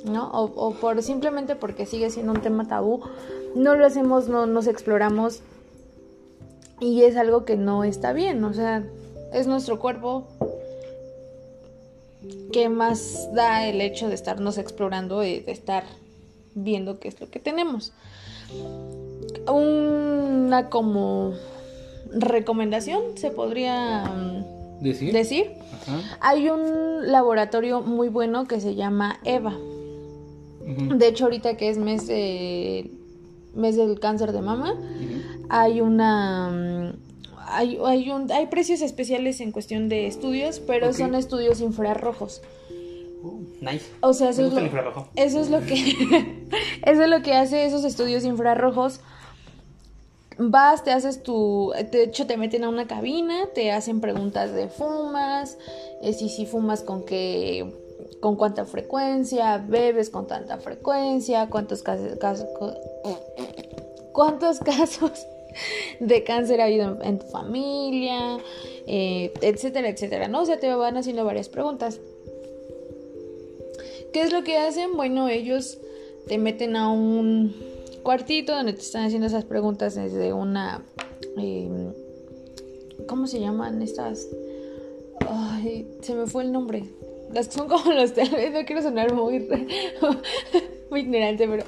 ¿no? 0.05 0.29
O, 0.31 0.43
o 0.67 0.73
por 0.75 1.01
simplemente 1.01 1.55
porque 1.55 1.87
sigue 1.87 2.11
siendo 2.11 2.31
un 2.31 2.41
tema 2.41 2.67
tabú, 2.67 3.01
no 3.55 3.75
lo 3.75 3.87
hacemos, 3.87 4.27
no 4.27 4.45
nos 4.45 4.67
exploramos. 4.67 5.41
Y 6.79 7.03
es 7.03 7.17
algo 7.17 7.43
que 7.43 7.57
no 7.57 7.83
está 7.83 8.13
bien, 8.13 8.43
o 8.43 8.53
sea, 8.53 8.83
es 9.33 9.47
nuestro 9.47 9.79
cuerpo. 9.79 10.27
¿Qué 12.51 12.69
más 12.69 13.29
da 13.33 13.65
el 13.67 13.81
hecho 13.81 14.07
de 14.07 14.15
estarnos 14.15 14.57
explorando 14.57 15.23
y 15.23 15.39
de 15.39 15.51
estar 15.51 15.83
viendo 16.55 16.99
qué 16.99 17.07
es 17.09 17.19
lo 17.21 17.29
que 17.29 17.39
tenemos? 17.39 17.93
Una 19.47 20.69
como 20.69 21.33
recomendación 22.11 23.01
se 23.15 23.31
podría 23.31 24.03
mm, 24.05 24.83
¿Decir? 25.13 25.51
Hay 26.21 26.49
un 26.49 27.11
laboratorio 27.11 27.81
muy 27.81 28.09
bueno 28.09 28.45
que 28.47 28.59
se 28.61 28.75
llama 28.75 29.19
EVA. 29.23 29.53
De 30.97 31.07
hecho, 31.07 31.25
ahorita 31.25 31.57
que 31.57 31.69
es 31.69 31.77
mes, 31.77 32.07
de- 32.07 32.91
mes 33.55 33.75
del 33.75 33.99
cáncer 33.99 34.31
de 34.31 34.41
mama, 34.41 34.75
hay 35.49 35.81
una... 35.81 36.93
Hay, 37.59 37.77
hay, 37.85 38.09
un, 38.09 38.31
hay 38.31 38.47
precios 38.47 38.81
especiales 38.81 39.41
en 39.41 39.51
cuestión 39.51 39.89
de 39.89 40.07
estudios, 40.07 40.61
pero 40.61 40.93
son 40.93 41.13
estudios 41.13 41.59
infrarrojos. 41.59 42.41
Uh, 43.21 43.41
nice. 43.59 43.85
O 43.99 44.13
sea, 44.13 44.29
eso 44.29 44.45
es, 44.45 44.53
lo, 44.53 44.59
eso 45.15 45.41
es 45.41 45.49
lo 45.49 45.59
que 45.59 45.75
eso 46.85 47.03
es 47.03 47.09
lo 47.09 47.21
que 47.21 47.33
hace 47.33 47.65
esos 47.65 47.83
estudios 47.83 48.23
infrarrojos. 48.23 49.01
Vas, 50.37 50.85
te 50.85 50.91
haces 50.91 51.21
tu, 51.21 51.73
de 51.91 52.03
hecho 52.03 52.25
te 52.27 52.37
meten 52.37 52.63
a 52.63 52.69
una 52.69 52.87
cabina, 52.87 53.47
te 53.53 53.73
hacen 53.73 53.99
preguntas 53.99 54.53
de 54.53 54.69
fumas, 54.69 55.57
eh, 56.01 56.13
si 56.13 56.29
si 56.29 56.45
fumas 56.45 56.81
con 56.81 57.03
qué, 57.03 57.69
con 58.21 58.37
cuánta 58.37 58.63
frecuencia, 58.65 59.57
bebes 59.57 60.09
con 60.09 60.27
tanta 60.27 60.57
frecuencia, 60.59 61.49
cuántos 61.49 61.83
casos, 61.83 62.17
casos- 62.19 62.47
cuántos 64.13 64.59
casos 64.59 65.27
de 65.99 66.23
cáncer 66.23 66.61
ha 66.61 66.65
habido 66.65 66.97
en, 67.01 67.19
tu 67.19 67.25
familia, 67.27 68.37
eh, 68.87 69.31
etcétera, 69.41 69.89
etcétera, 69.89 70.27
¿no? 70.27 70.41
O 70.41 70.45
sea, 70.45 70.59
te 70.59 70.73
van 70.73 70.97
haciendo 70.97 71.25
varias 71.25 71.49
preguntas. 71.49 71.99
¿Qué 74.13 74.21
es 74.21 74.31
lo 74.31 74.43
que 74.43 74.57
hacen? 74.57 74.95
Bueno, 74.95 75.29
ellos 75.29 75.79
te 76.27 76.37
meten 76.37 76.75
a 76.75 76.91
un 76.91 77.55
cuartito 78.03 78.53
donde 78.55 78.73
te 78.73 78.81
están 78.81 79.05
haciendo 79.05 79.27
esas 79.27 79.45
preguntas 79.45 79.95
desde 79.95 80.33
una... 80.33 80.83
eh, 81.37 81.69
¿Cómo 83.07 83.27
se 83.27 83.39
llaman 83.39 83.81
estas? 83.81 84.27
Ay, 85.27 85.87
se 86.01 86.15
me 86.15 86.25
fue 86.27 86.43
el 86.43 86.51
nombre. 86.51 86.83
Las 87.33 87.47
que 87.47 87.53
son 87.53 87.67
como 87.67 87.91
los 87.91 88.15
no 88.17 88.65
quiero 88.65 88.81
sonar 88.81 89.13
muy, 89.13 89.47
muy 90.89 90.99
ignorante, 91.01 91.47
pero... 91.47 91.63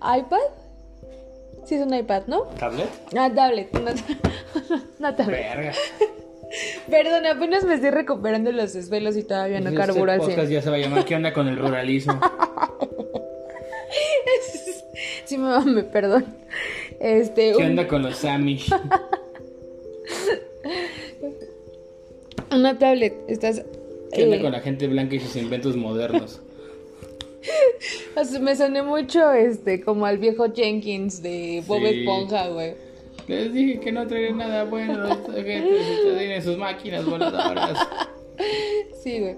¿iPad? 0.00 0.65
Sí, 1.66 1.74
es 1.74 1.86
un 1.86 1.92
iPad, 1.94 2.22
¿no? 2.26 2.42
¿Tablet? 2.58 2.88
Ah, 3.16 3.30
tablet, 3.34 3.68
una, 3.76 3.92
una 4.98 5.16
tablet. 5.16 5.40
Verga. 5.56 5.72
Perdón, 6.90 7.26
apenas 7.26 7.64
me 7.64 7.74
estoy 7.74 7.90
recuperando 7.90 8.52
los 8.52 8.72
desvelos 8.72 9.16
y 9.16 9.24
todavía 9.24 9.60
no 9.60 9.70
Este 9.70 9.80
carburo 9.80 10.12
al 10.12 10.18
podcast 10.20 10.46
100. 10.46 10.50
ya 10.50 10.62
se 10.62 10.70
va 10.70 10.76
a 10.76 10.78
llamar 10.78 11.04
¿Qué 11.04 11.16
onda 11.16 11.32
con 11.32 11.48
el 11.48 11.56
ruralismo? 11.58 12.18
Sí, 15.24 15.36
me 15.38 15.48
mame, 15.48 15.82
perdón. 15.82 16.24
Este, 17.00 17.50
¿Qué 17.50 17.56
un- 17.56 17.64
onda 17.70 17.88
con 17.88 18.02
los 18.04 18.24
Amish? 18.24 18.70
una 22.52 22.78
tablet, 22.78 23.14
estás... 23.28 23.62
¿Qué 24.12 24.22
onda 24.24 24.36
eh, 24.36 24.40
con 24.42 24.52
la 24.52 24.60
gente 24.60 24.86
blanca 24.86 25.16
y 25.16 25.20
sus 25.20 25.34
inventos 25.36 25.76
modernos? 25.76 26.40
Me 28.40 28.56
soné 28.56 28.82
mucho, 28.82 29.32
este, 29.32 29.80
como 29.80 30.06
al 30.06 30.18
viejo 30.18 30.52
Jenkins 30.52 31.22
de 31.22 31.62
Bob 31.66 31.80
Sí. 31.80 31.86
Esponja, 31.86 32.48
güey. 32.48 32.74
Les 33.28 33.52
dije 33.52 33.80
que 33.80 33.92
no 33.92 34.06
traían 34.06 34.38
nada 34.38 34.64
bueno. 34.64 35.06
Esta 35.06 35.32
gente 35.32 35.84
se 35.84 36.16
tiene 36.18 36.42
sus 36.42 36.56
máquinas 36.56 37.04
voladoras. 37.04 37.78
Sí, 39.02 39.20
güey. 39.20 39.36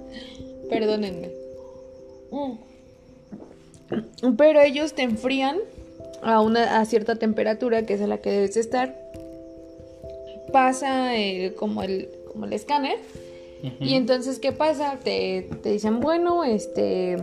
Perdónenme. 0.69 1.31
Mm. 2.31 2.53
Pero 4.37 4.61
ellos 4.61 4.93
te 4.95 5.03
enfrían 5.03 5.59
a 6.23 6.41
una 6.41 6.81
a 6.81 6.85
cierta 6.85 7.17
temperatura 7.17 7.87
que 7.87 7.95
es 7.95 8.01
a 8.03 8.07
la 8.07 8.19
que 8.19 8.31
debes 8.31 8.57
estar. 8.57 8.97
Pasa 10.53 11.17
eh, 11.17 11.55
como 11.57 11.83
el 11.83 12.09
como 12.33 12.47
el 12.47 12.53
escáner 12.53 12.97
y 13.81 13.95
entonces 13.95 14.39
qué 14.39 14.53
pasa 14.53 14.99
te, 15.03 15.49
te 15.63 15.73
dicen 15.73 16.01
bueno 16.01 16.45
este 16.45 17.17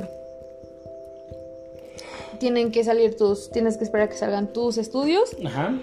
tienen 2.39 2.72
que 2.72 2.84
salir 2.84 3.15
tus 3.15 3.50
tienes 3.51 3.77
que 3.77 3.84
esperar 3.84 4.08
a 4.08 4.10
que 4.12 4.18
salgan 4.18 4.51
tus 4.54 4.77
estudios 4.77 5.36
Ajá. 5.46 5.80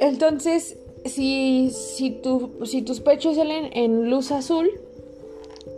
entonces, 0.00 0.76
si, 1.04 1.70
si, 1.70 2.10
tu- 2.10 2.64
si 2.64 2.82
tus 2.82 3.00
pechos 3.00 3.36
salen 3.36 3.70
en 3.72 4.10
luz 4.10 4.30
azul, 4.32 4.70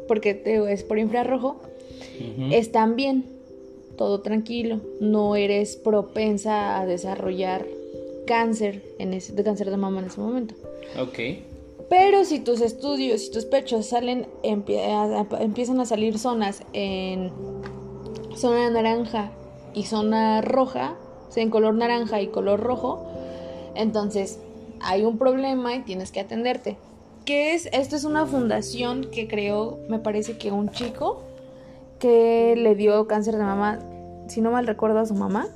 porque 0.08 0.34
te 0.34 0.72
es 0.72 0.82
por 0.82 0.98
infrarrojo, 0.98 1.56
están 2.52 2.96
bien, 2.96 3.24
todo 3.96 4.20
tranquilo, 4.20 4.80
no 5.00 5.36
eres 5.36 5.76
propensa 5.76 6.78
a 6.80 6.86
desarrollar 6.86 7.66
cáncer, 8.26 8.82
en 8.98 9.12
ese, 9.14 9.32
de 9.32 9.44
cáncer 9.44 9.70
de 9.70 9.76
mama 9.76 10.00
en 10.00 10.06
ese 10.06 10.20
momento. 10.20 10.54
Ok. 11.00 11.18
Pero 11.90 12.24
si 12.24 12.40
tus 12.40 12.60
estudios, 12.60 13.20
si 13.22 13.30
tus 13.30 13.44
pechos 13.44 13.86
salen, 13.86 14.26
empie- 14.42 15.26
empiezan 15.40 15.80
a 15.80 15.86
salir 15.86 16.18
zonas 16.18 16.62
en 16.72 17.30
zona 18.36 18.70
naranja 18.70 19.30
y 19.74 19.84
zona 19.84 20.40
roja, 20.40 20.96
o 21.28 21.32
sea, 21.32 21.42
en 21.42 21.50
color 21.50 21.74
naranja 21.74 22.20
y 22.20 22.28
color 22.28 22.60
rojo, 22.60 23.06
entonces 23.74 24.38
hay 24.80 25.04
un 25.04 25.18
problema 25.18 25.74
y 25.74 25.80
tienes 25.80 26.12
que 26.12 26.20
atenderte. 26.20 26.76
¿Qué 27.24 27.54
es? 27.54 27.68
Esto 27.72 27.96
es 27.96 28.04
una 28.04 28.26
fundación 28.26 29.10
que 29.10 29.26
creó, 29.28 29.78
me 29.88 29.98
parece 29.98 30.36
que 30.36 30.52
un 30.52 30.70
chico 30.70 31.22
que 31.98 32.54
le 32.56 32.74
dio 32.74 33.06
cáncer 33.06 33.36
de 33.36 33.44
mama, 33.44 33.78
si 34.28 34.40
no 34.40 34.50
mal 34.50 34.66
recuerdo, 34.66 34.98
a 34.98 35.06
su 35.06 35.14
mamá 35.14 35.48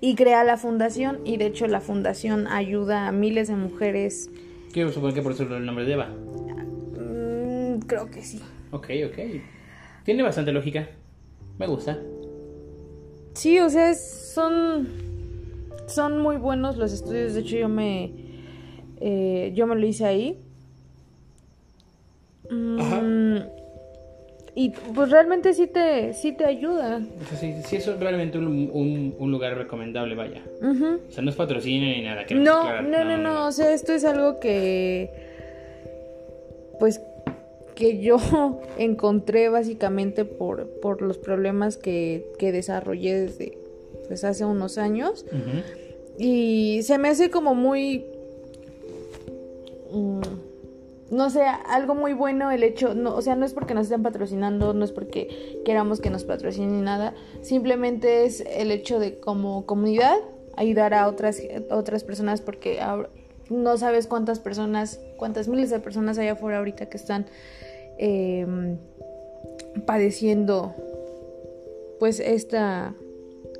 y 0.00 0.16
crea 0.16 0.44
la 0.44 0.56
fundación 0.56 1.20
y 1.24 1.36
de 1.36 1.46
hecho 1.46 1.66
la 1.68 1.80
fundación 1.80 2.48
ayuda 2.48 3.06
a 3.06 3.12
miles 3.12 3.48
de 3.48 3.54
mujeres. 3.54 4.28
Quiero 4.72 4.90
suponer 4.92 5.14
que 5.14 5.22
por 5.22 5.32
eso 5.32 5.44
el 5.44 5.64
nombre 5.64 5.84
de 5.84 5.92
Eva. 5.92 6.08
Mm, 6.08 7.78
creo 7.86 8.10
que 8.10 8.22
sí. 8.22 8.40
Ok, 8.72 8.90
ok. 9.06 9.18
Tiene 10.04 10.22
bastante 10.22 10.52
lógica. 10.52 10.88
Me 11.58 11.66
gusta. 11.66 11.98
Sí, 13.34 13.58
o 13.60 13.68
sea, 13.70 13.90
es- 13.90 14.32
son 14.34 14.88
son 15.86 16.18
muy 16.18 16.36
buenos 16.36 16.76
los 16.76 16.92
estudios. 16.92 17.34
De 17.34 17.40
hecho, 17.40 17.56
yo 17.56 17.68
me 17.68 18.10
eh, 19.00 19.52
yo 19.54 19.66
me 19.66 19.74
lo 19.76 19.86
hice 19.86 20.04
ahí. 20.04 20.38
Mm, 22.50 22.80
Ajá. 22.80 23.02
Y 24.54 24.70
pues 24.94 25.10
realmente 25.10 25.54
sí 25.54 25.66
te 25.66 26.12
sí 26.12 26.32
te 26.32 26.44
ayuda. 26.44 27.00
Sí, 27.40 27.54
sí 27.64 27.76
es 27.76 27.86
realmente 27.98 28.36
un, 28.38 28.46
un- 28.72 29.14
un 29.18 29.30
lugar 29.30 29.56
recomendable, 29.56 30.14
vaya. 30.14 30.42
Ujú. 30.60 31.00
O 31.08 31.10
sea, 31.10 31.22
no 31.22 31.30
es 31.30 31.36
patrocinio 31.36 31.88
ni 31.88 32.02
nada. 32.02 32.24
No, 32.30 32.60
aclarar. 32.60 32.84
no, 32.84 33.04
no, 33.04 33.16
no, 33.16 33.46
o 33.46 33.52
sea, 33.52 33.72
esto 33.72 33.92
es 33.92 34.04
algo 34.04 34.40
que, 34.40 35.10
pues, 36.78 37.00
que 37.74 38.00
yo 38.00 38.16
encontré 38.78 39.48
básicamente 39.48 40.24
por, 40.24 40.68
por 40.80 41.02
los 41.02 41.18
problemas 41.18 41.76
que, 41.76 42.30
que 42.38 42.52
desarrollé 42.52 43.20
desde 43.20 43.58
pues, 44.08 44.24
hace 44.24 44.44
unos 44.44 44.78
años. 44.78 45.24
Y 46.18 46.80
se 46.82 46.98
me 46.98 47.08
hace 47.08 47.30
como 47.30 47.54
muy... 47.54 48.04
mm, 49.90 50.20
no 51.10 51.28
sé, 51.28 51.42
algo 51.42 51.94
muy 51.94 52.14
bueno 52.14 52.50
el 52.50 52.62
hecho, 52.62 52.94
no, 52.94 53.14
o 53.14 53.20
sea, 53.20 53.36
no 53.36 53.44
es 53.44 53.52
porque 53.52 53.74
nos 53.74 53.84
estén 53.84 54.02
patrocinando, 54.02 54.72
no 54.72 54.82
es 54.82 54.92
porque 54.92 55.60
queramos 55.62 56.00
que 56.00 56.08
nos 56.08 56.24
patrocinen 56.24 56.76
ni 56.76 56.80
nada, 56.80 57.14
simplemente 57.42 58.24
es 58.24 58.40
el 58.40 58.70
hecho 58.70 58.98
de 58.98 59.20
como 59.20 59.66
comunidad 59.66 60.16
ayudar 60.56 60.94
a 60.94 61.08
otras, 61.08 61.42
otras 61.70 62.04
personas 62.04 62.40
porque 62.40 62.80
no 63.52 63.76
sabes 63.76 64.06
cuántas 64.06 64.40
personas, 64.40 65.00
cuántas 65.16 65.48
miles 65.48 65.70
de 65.70 65.78
personas 65.78 66.18
hay 66.18 66.28
afuera 66.28 66.58
ahorita 66.58 66.86
que 66.86 66.96
están 66.96 67.26
em, 67.98 68.78
padeciendo 69.86 70.74
pues 72.00 72.18
esta, 72.20 72.94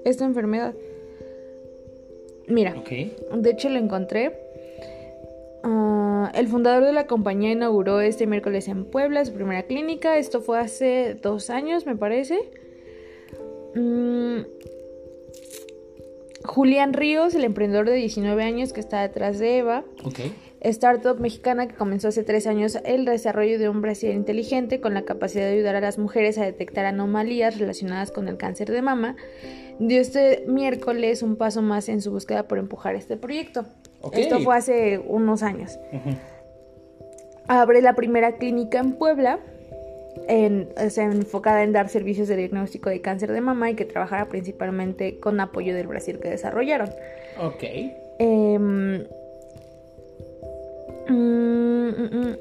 esta 0.05 0.25
enfermedad. 0.25 0.75
Mira, 2.49 2.75
de 2.75 3.51
hecho 3.51 3.69
lo 3.69 3.79
encontré. 3.79 4.39
Ah, 5.63 6.33
el 6.35 6.49
fundador 6.49 6.85
de 6.85 6.93
la 6.93 7.07
compañía 7.07 7.53
inauguró 7.53 8.01
este 8.01 8.27
miércoles 8.27 8.67
en 8.69 8.85
Puebla 8.85 9.25
su 9.25 9.33
primera 9.33 9.63
clínica. 9.63 10.19
Esto 10.19 10.41
fue 10.41 10.59
hace 10.59 11.17
dos 11.23 11.51
años, 11.51 11.87
me 11.87 11.97
parece. 11.97 12.41
Mm, 13.75 14.41
Julián 16.45 16.93
Ríos, 16.93 17.35
el 17.35 17.45
emprendedor 17.45 17.89
de 17.89 17.97
19 17.97 18.43
años 18.43 18.73
que 18.73 18.81
está 18.81 19.01
detrás 19.01 19.39
de 19.39 19.59
Eva. 19.59 19.85
Startup 20.61 21.19
mexicana 21.19 21.67
que 21.67 21.75
comenzó 21.75 22.09
hace 22.09 22.23
tres 22.23 22.47
años 22.47 22.79
el 22.85 23.05
desarrollo 23.05 23.59
de 23.59 23.69
un 23.69 23.81
brasier 23.83 24.15
inteligente 24.15 24.81
con 24.81 24.95
la 24.95 25.03
capacidad 25.03 25.45
de 25.45 25.55
ayudar 25.55 25.75
a 25.75 25.81
las 25.81 25.99
mujeres 25.99 26.39
a 26.39 26.45
detectar 26.45 26.85
anomalías 26.85 27.59
relacionadas 27.59 28.13
con 28.13 28.29
el 28.29 28.37
cáncer 28.37 28.71
de 28.71 28.81
mama, 28.81 29.17
dio 29.81 30.01
este 30.01 30.45
miércoles 30.47 31.23
un 31.23 31.37
paso 31.37 31.63
más 31.63 31.89
en 31.89 32.01
su 32.01 32.13
búsqueda 32.13 32.47
por 32.47 32.59
empujar 32.59 32.95
este 32.95 33.17
proyecto. 33.17 33.65
Esto 34.13 34.41
fue 34.41 34.57
hace 34.57 34.99
unos 34.99 35.43
años. 35.43 35.79
Abre 37.49 37.83
la 37.83 37.95
primera 37.95 38.37
clínica 38.37 38.79
en 38.79 38.93
Puebla 38.93 39.41
en, 40.29 40.69
enfocada 40.77 41.63
en 41.63 41.73
dar 41.73 41.89
servicios 41.89 42.29
de 42.29 42.37
diagnóstico 42.37 42.91
de 42.91 43.01
cáncer 43.01 43.33
de 43.33 43.41
mama 43.41 43.71
y 43.71 43.75
que 43.75 43.85
trabajara 43.85 44.29
principalmente 44.29 45.19
con 45.19 45.41
apoyo 45.41 45.75
del 45.75 45.87
Brasil 45.87 46.19
que 46.19 46.29
desarrollaron. 46.29 46.91
Ok. 47.41 47.63
Em, 48.19 49.05
mm, 51.09 51.89
mm, 51.89 52.11
mm. 52.13 52.37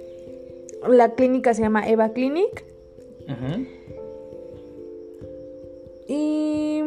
la 0.90 1.14
clínica 1.16 1.54
se 1.54 1.62
llama 1.62 1.88
Eva 1.88 2.10
Clinic. 2.10 2.66
Y, 6.08 6.82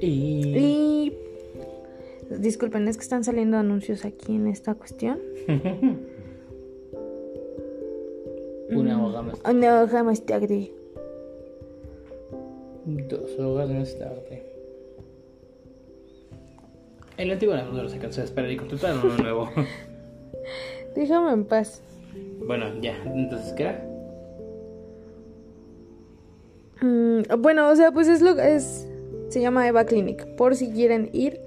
y... 0.00 0.06
y... 0.06 1.18
Disculpen, 2.38 2.88
es 2.88 2.96
que 2.96 3.02
están 3.02 3.24
saliendo 3.24 3.58
anuncios 3.58 4.04
aquí 4.04 4.34
en 4.34 4.48
esta 4.48 4.74
cuestión. 4.74 5.20
Una 8.70 9.04
hoja 9.04 9.22
más 9.22 9.40
tarde. 9.40 9.56
Una 9.56 9.82
hoja 9.82 10.02
más 10.02 10.26
tarde. 10.26 10.72
Dos 12.84 13.38
hojas 13.38 13.70
más 13.70 13.98
tarde. 13.98 14.52
El 17.16 17.30
antiguo 17.30 17.54
no 17.54 17.88
se 17.88 17.98
cansó 17.98 18.20
de 18.20 18.26
esperar 18.26 18.50
y 18.50 18.56
contratar 18.56 18.96
uno 19.02 19.16
nuevo. 19.18 19.50
Déjame 20.94 21.32
en 21.32 21.44
paz. 21.44 21.82
Bueno, 22.46 22.66
ya, 22.80 22.96
entonces, 23.04 23.52
¿qué 23.52 23.62
era? 23.62 23.88
Mm, 26.80 27.40
bueno, 27.40 27.68
o 27.68 27.76
sea, 27.76 27.92
pues 27.92 28.08
es 28.08 28.22
lo 28.22 28.34
que 28.34 28.54
es. 28.54 28.88
Se 29.28 29.40
llama 29.40 29.66
Eva 29.68 29.84
Clinic, 29.84 30.26
por 30.36 30.56
si 30.56 30.70
quieren 30.72 31.10
ir. 31.12 31.40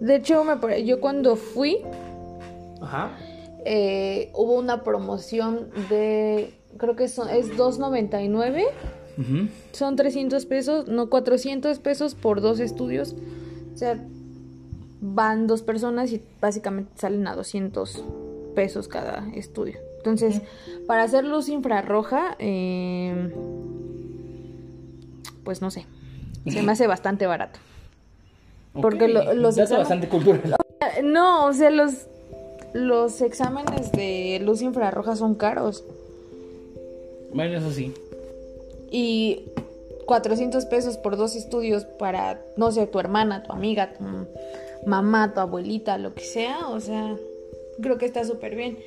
De 0.00 0.16
hecho, 0.16 0.44
me, 0.44 0.84
yo 0.84 1.00
cuando 1.00 1.36
fui, 1.36 1.84
Ajá. 2.80 3.10
Eh, 3.64 4.30
hubo 4.34 4.54
una 4.54 4.82
promoción 4.82 5.70
de 5.90 6.54
creo 6.78 6.96
que 6.96 7.08
son, 7.08 7.28
es 7.28 7.50
2.99. 7.56 8.64
Son 9.72 9.96
300 9.96 10.46
pesos, 10.46 10.86
no 10.86 11.10
400 11.10 11.80
pesos 11.80 12.14
por 12.14 12.40
dos 12.40 12.60
estudios. 12.60 13.16
O 13.74 13.76
sea, 13.76 13.98
van 15.00 15.46
dos 15.46 15.62
personas 15.62 16.12
y 16.12 16.22
básicamente 16.40 16.92
salen 16.96 17.26
a 17.26 17.34
200 17.34 18.04
pesos 18.54 18.86
cada 18.86 19.28
estudio. 19.34 19.78
Entonces, 19.98 20.40
para 20.86 21.02
hacer 21.02 21.24
luz 21.24 21.48
infrarroja, 21.48 22.36
em, 22.38 23.32
pues 25.42 25.60
no 25.62 25.70
sé, 25.70 25.86
se 26.46 26.62
me 26.62 26.72
hace 26.72 26.86
bastante 26.86 27.26
barato. 27.26 27.58
Porque 28.72 29.08
los 29.08 29.56
bastante 29.56 30.08
cultural. 30.08 30.56
No, 31.02 31.46
o 31.46 31.52
sea, 31.52 31.70
los 31.70 32.06
los 32.72 33.20
exámenes 33.22 33.92
de 33.92 34.40
luz 34.44 34.62
infrarroja 34.62 35.16
son 35.16 35.34
caros. 35.34 35.84
Bueno, 37.32 37.58
eso 37.58 37.70
sí. 37.70 37.92
Y 38.90 39.44
400 40.06 40.64
pesos 40.66 40.96
por 40.96 41.16
dos 41.16 41.36
estudios 41.36 41.84
para, 41.84 42.42
no 42.56 42.72
sé, 42.72 42.86
tu 42.86 42.98
hermana, 42.98 43.42
tu 43.42 43.52
amiga, 43.52 43.92
tu 43.92 44.04
mamá, 44.86 45.34
tu 45.34 45.40
abuelita, 45.40 45.98
lo 45.98 46.14
que 46.14 46.24
sea. 46.24 46.68
O 46.68 46.80
sea, 46.80 47.16
creo 47.80 47.98
que 47.98 48.06
está 48.06 48.24
súper 48.24 48.56
bien. 48.56 48.78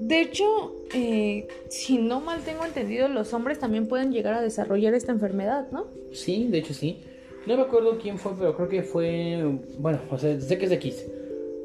De 0.00 0.20
hecho, 0.20 0.44
eh, 0.92 1.46
si 1.68 1.98
no 1.98 2.20
mal 2.20 2.40
tengo 2.44 2.64
entendido, 2.64 3.06
los 3.08 3.32
hombres 3.32 3.60
también 3.60 3.86
pueden 3.86 4.12
llegar 4.12 4.34
a 4.34 4.42
desarrollar 4.42 4.92
esta 4.92 5.12
enfermedad, 5.12 5.68
¿no? 5.70 5.86
Sí, 6.12 6.48
de 6.48 6.58
hecho 6.58 6.74
sí. 6.74 6.98
No 7.46 7.56
me 7.56 7.62
acuerdo 7.62 7.98
quién 7.98 8.18
fue, 8.18 8.32
pero 8.36 8.56
creo 8.56 8.68
que 8.68 8.82
fue. 8.82 9.58
Bueno, 9.78 10.00
o 10.10 10.18
sea, 10.18 10.40
sé 10.40 10.58
que 10.58 10.64
es 10.64 10.70
de 10.70 10.76
X. 10.76 11.06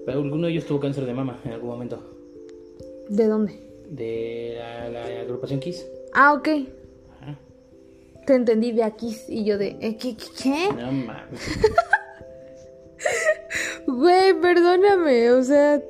Pero 0.06 0.22
alguno 0.22 0.48
de 0.48 0.54
ellos 0.54 0.65
tuvo 0.65 0.80
cáncer 0.80 1.06
de 1.06 1.13
mama 1.13 1.39
en 1.43 1.54
algún 1.54 1.69
momento. 1.69 2.04
¿De 3.10 3.26
dónde? 3.26 3.68
De 3.89 4.58
la, 4.91 5.21
agrupación 5.21 5.60
Kiss. 5.60 5.86
Ah, 6.13 6.34
ok. 6.34 6.47
Te 8.25 8.36
entendí 8.36 8.71
de 8.71 8.84
aquí 8.84 9.15
y 9.28 9.43
yo 9.43 9.58
de 9.58 9.75
¿eh, 9.82 9.97
¿qué? 9.97 10.15
qué, 10.15 10.69
No 10.75 10.91
mames. 10.91 11.60
Güey, 13.88 14.39
perdóname, 14.39 15.32
o 15.32 15.41
sea. 15.41 15.82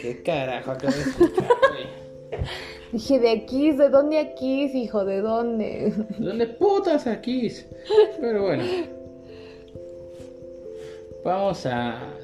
¿Qué 0.00 0.22
carajo 0.22 0.72
acabo 0.72 0.94
de 0.94 1.00
escuchar, 1.00 1.48
güey? 1.70 1.86
Dije, 2.92 3.20
de 3.20 3.30
aquí, 3.30 3.72
¿de 3.72 3.88
dónde 3.88 4.18
aquí, 4.18 4.64
hijo? 4.64 5.04
¿De 5.04 5.20
dónde? 5.20 5.92
¿De 6.18 6.26
dónde 6.26 6.46
putas 6.46 7.06
aquí? 7.06 7.50
Pero 8.20 8.42
bueno. 8.42 8.64
Vamos 11.24 11.66
a. 11.66 12.14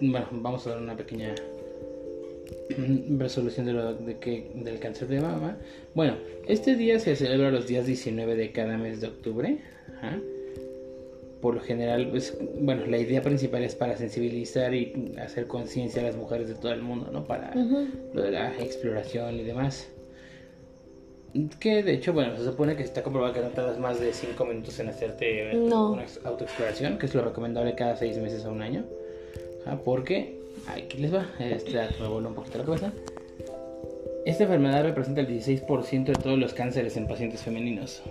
Bueno, 0.00 0.26
vamos 0.30 0.66
a 0.66 0.70
dar 0.70 0.80
una 0.80 0.96
pequeña 0.96 1.34
resolución 3.18 3.66
de 3.66 3.72
lo, 3.72 3.94
de 3.94 4.18
que, 4.18 4.50
del 4.54 4.78
cáncer 4.78 5.08
de 5.08 5.20
mama. 5.20 5.58
Bueno, 5.94 6.16
este 6.46 6.76
día 6.76 6.98
se 6.98 7.16
celebra 7.16 7.50
los 7.50 7.66
días 7.66 7.86
19 7.86 8.36
de 8.36 8.52
cada 8.52 8.78
mes 8.78 9.00
de 9.00 9.08
octubre. 9.08 9.58
Por 11.40 11.56
lo 11.56 11.60
general, 11.60 12.08
pues, 12.08 12.38
bueno, 12.58 12.86
la 12.86 12.96
idea 12.96 13.20
principal 13.20 13.62
es 13.64 13.74
para 13.74 13.96
sensibilizar 13.98 14.74
y 14.74 15.14
hacer 15.18 15.46
conciencia 15.46 16.00
a 16.00 16.06
las 16.06 16.16
mujeres 16.16 16.48
de 16.48 16.54
todo 16.54 16.72
el 16.72 16.80
mundo, 16.80 17.10
¿no? 17.12 17.26
Para 17.26 17.54
lo 17.54 18.22
de 18.22 18.30
la 18.30 18.54
exploración 18.58 19.38
y 19.38 19.42
demás. 19.42 19.90
Que 21.60 21.82
de 21.82 21.92
hecho, 21.92 22.12
bueno, 22.12 22.36
se 22.36 22.44
supone 22.44 22.76
que 22.76 22.82
está 22.82 23.02
comprobado 23.02 23.34
que 23.34 23.40
no 23.40 23.48
tardas 23.48 23.78
más 23.78 24.00
de 24.00 24.12
5 24.12 24.42
minutos 24.46 24.78
en 24.78 24.88
hacerte 24.88 25.58
una 25.58 26.06
autoexploración, 26.24 26.96
que 26.96 27.06
es 27.06 27.14
lo 27.14 27.22
recomendable 27.22 27.74
cada 27.74 27.96
6 27.96 28.18
meses 28.18 28.46
a 28.46 28.50
un 28.50 28.62
año. 28.62 28.84
Porque 29.84 30.43
Aquí 30.66 30.98
les 30.98 31.14
va. 31.14 31.26
Este, 31.38 31.72
me 32.00 32.08
vuelvo 32.08 32.28
un 32.28 32.34
poquito 32.34 32.58
la 32.58 32.64
cabeza. 32.64 32.92
Esta 34.24 34.44
enfermedad 34.44 34.84
representa 34.84 35.20
el 35.20 35.28
16% 35.28 36.04
de 36.04 36.14
todos 36.14 36.38
los 36.38 36.54
cánceres 36.54 36.96
en 36.96 37.06
pacientes 37.06 37.42
femeninos. 37.42 38.02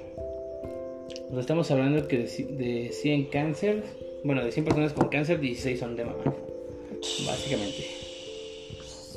Nos 1.31 1.39
estamos 1.39 1.71
hablando 1.71 2.07
que 2.07 2.19
de, 2.19 2.91
100 2.91 3.25
cánceres, 3.25 3.83
bueno, 4.23 4.45
de 4.45 4.51
100 4.51 4.65
personas 4.65 4.93
con 4.93 5.09
cáncer, 5.09 5.39
16 5.39 5.79
son 5.79 5.95
de 5.95 6.05
mamá. 6.05 6.23
Básicamente. 7.25 7.87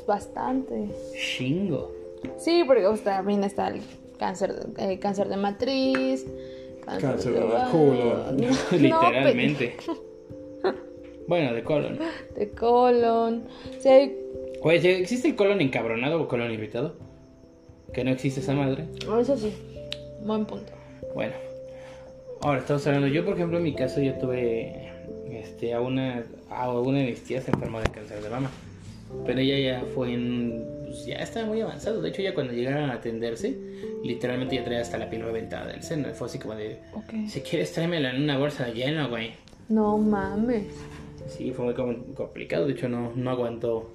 Bastante. 0.07 0.89
Chingo. 1.15 1.91
Sí, 2.37 2.63
porque 2.65 2.83
también 3.03 3.43
está 3.43 3.67
el 3.67 3.81
cáncer, 4.17 4.55
eh, 4.77 4.97
cáncer 4.97 5.27
de 5.27 5.37
matriz, 5.37 6.25
cáncer, 6.99 7.33
de, 7.33 7.39
colon. 7.71 8.37
Literalmente. 8.71 9.75
Bueno, 11.27 11.53
de 11.53 11.63
colon. 11.63 11.99
De 12.35 12.49
colon. 12.51 13.43
Oye, 14.61 14.99
¿existe 14.99 15.27
el 15.27 15.35
colon 15.35 15.59
encabronado 15.61 16.21
o 16.21 16.27
colon 16.27 16.51
irritado? 16.51 16.95
Que 17.93 18.03
no 18.03 18.11
existe 18.11 18.39
esa 18.39 18.53
madre. 18.53 18.85
Eso 19.19 19.35
sí. 19.37 19.53
Buen 20.23 20.45
punto. 20.45 20.71
Bueno. 21.13 21.33
Ahora 22.41 22.59
estamos 22.59 22.85
hablando. 22.87 23.07
Yo, 23.07 23.25
por 23.25 23.33
ejemplo, 23.35 23.57
en 23.57 23.63
mi 23.63 23.73
caso, 23.73 24.01
yo 24.01 24.13
tuve 24.13 24.89
este, 25.29 25.73
a 25.73 25.81
una, 25.81 26.23
a 26.49 26.71
una 26.71 26.99
de 26.99 27.05
mis 27.07 27.23
tías 27.23 27.47
enferma 27.47 27.81
de 27.81 27.89
cáncer 27.89 28.21
de 28.21 28.29
mama. 28.29 28.49
Pero 29.25 29.39
ella 29.39 29.57
ya 29.57 29.85
fue 29.93 30.13
en. 30.13 30.65
Pues, 30.85 31.05
ya 31.05 31.15
estaba 31.15 31.45
muy 31.45 31.59
avanzado. 31.59 32.01
De 32.01 32.09
hecho, 32.09 32.21
ya 32.21 32.33
cuando 32.33 32.53
llegaron 32.53 32.89
a 32.89 32.93
atenderse, 32.93 33.57
literalmente 34.03 34.55
ya 34.55 34.63
traía 34.63 34.81
hasta 34.81 34.97
la 34.97 35.09
piel 35.09 35.23
reventada 35.23 35.67
del 35.67 35.83
seno. 35.83 36.13
Fue 36.13 36.27
así 36.27 36.39
como 36.39 36.55
de. 36.55 36.79
Si 37.27 37.41
quieres, 37.41 37.73
tráemela 37.73 38.11
en 38.11 38.23
una 38.23 38.37
bolsa 38.37 38.69
llena, 38.69 39.07
güey. 39.07 39.33
No 39.69 39.97
mames. 39.97 40.67
Sí, 41.27 41.51
fue 41.51 41.65
muy 41.65 41.73
complicado. 42.13 42.67
De 42.67 42.73
hecho, 42.73 42.87
no, 42.87 43.13
no 43.15 43.29
aguantó 43.29 43.89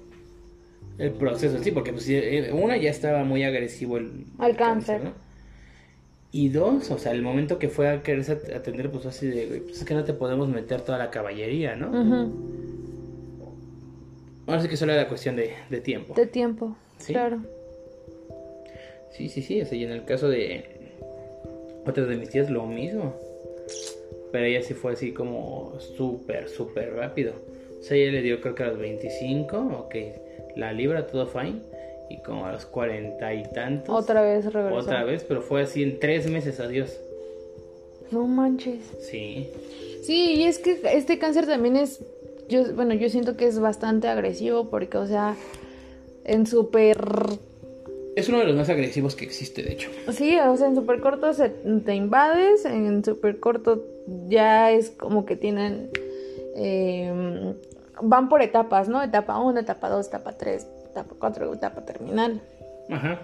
el 0.97 1.11
proceso, 1.11 1.57
sí, 1.63 1.71
porque 1.71 1.91
pues, 1.91 2.07
eh, 2.09 2.51
una 2.53 2.77
ya 2.77 2.89
estaba 2.89 3.23
muy 3.23 3.43
agresivo 3.43 3.97
el, 3.97 4.25
cáncer. 4.57 5.03
¿no? 5.03 5.11
Y 6.31 6.49
dos, 6.49 6.89
o 6.91 6.97
sea, 6.97 7.11
el 7.11 7.21
momento 7.21 7.59
que 7.59 7.69
fue 7.69 7.89
a 7.89 8.01
quererse 8.03 8.33
atender, 8.55 8.89
pues 8.91 9.05
así 9.05 9.27
de, 9.27 9.61
pues 9.65 9.79
es 9.79 9.85
que 9.85 9.93
no 9.93 10.03
te 10.03 10.13
podemos 10.13 10.49
meter 10.49 10.81
toda 10.81 10.97
la 10.97 11.09
caballería, 11.09 11.75
¿no? 11.75 11.89
Ujú. 11.89 12.33
Ahora 14.47 14.61
sí 14.61 14.67
que 14.67 14.77
solo 14.77 14.93
era 14.93 15.07
cuestión 15.07 15.35
de, 15.35 15.53
de 15.69 15.79
tiempo. 15.79 16.13
De 16.15 16.25
tiempo, 16.27 16.75
Sí. 16.97 17.13
claro. 17.13 17.41
Sí, 19.11 19.29
sí, 19.29 19.41
sí, 19.41 19.61
o 19.61 19.65
sea, 19.65 19.77
y 19.77 19.83
en 19.83 19.91
el 19.91 20.05
caso 20.05 20.27
de 20.27 20.91
otras 21.85 22.07
de 22.07 22.17
mis 22.17 22.29
tías 22.29 22.49
lo 22.49 22.65
mismo. 22.65 23.15
Pero 24.33 24.45
ella 24.45 24.63
sí 24.63 24.73
fue 24.73 24.93
así 24.93 25.11
como 25.11 25.79
súper, 25.79 26.49
súper 26.49 26.95
rápido. 26.95 27.33
O 27.79 27.83
sea, 27.83 27.95
ella 27.95 28.13
le 28.13 28.23
dio 28.23 28.41
creo 28.41 28.55
que 28.55 28.63
a 28.63 28.67
los 28.69 28.79
25, 28.79 29.57
ok, 29.57 29.95
la 30.55 30.73
libra, 30.73 31.05
todo 31.05 31.27
fine. 31.27 31.61
Y 32.09 32.17
como 32.17 32.47
a 32.47 32.51
los 32.51 32.65
40 32.65 33.31
y 33.31 33.43
tantos. 33.53 33.95
Otra 33.95 34.23
vez 34.23 34.51
regresó. 34.51 34.75
Otra 34.75 35.03
vez, 35.03 35.23
pero 35.23 35.43
fue 35.43 35.61
así 35.61 35.83
en 35.83 35.99
tres 35.99 36.27
meses, 36.31 36.59
adiós. 36.59 36.99
No 38.09 38.25
manches. 38.25 38.81
Sí. 38.99 39.51
Sí, 40.01 40.33
y 40.37 40.43
es 40.45 40.57
que 40.57 40.79
este 40.83 41.19
cáncer 41.19 41.45
también 41.45 41.75
es, 41.75 42.03
yo, 42.49 42.73
bueno, 42.73 42.95
yo 42.95 43.09
siento 43.09 43.37
que 43.37 43.45
es 43.45 43.59
bastante 43.59 44.07
agresivo 44.07 44.71
porque, 44.71 44.97
o 44.97 45.05
sea, 45.05 45.35
en 46.23 46.47
súper, 46.47 46.97
Es 48.15 48.29
uno 48.29 48.39
de 48.39 48.45
los 48.45 48.55
más 48.55 48.69
agresivos 48.69 49.15
que 49.15 49.25
existe, 49.25 49.63
de 49.63 49.73
hecho. 49.73 49.89
sí, 50.11 50.37
o 50.39 50.55
sea, 50.57 50.67
en 50.67 50.75
súper 50.75 50.99
corto 51.01 51.33
se, 51.33 51.49
te 51.49 51.95
invades, 51.95 52.65
en 52.65 53.03
súper 53.03 53.39
corto 53.39 53.83
ya 54.27 54.71
es 54.71 54.91
como 54.91 55.25
que 55.25 55.35
tienen, 55.35 55.89
eh, 56.55 57.53
van 58.01 58.29
por 58.29 58.41
etapas, 58.41 58.87
¿no? 58.89 59.01
Etapa 59.01 59.39
1, 59.39 59.59
etapa 59.59 59.89
2, 59.89 60.07
etapa 60.07 60.33
3, 60.37 60.67
etapa 60.91 61.15
4, 61.17 61.53
etapa 61.53 61.81
terminal. 61.85 62.41
Ajá. 62.89 63.19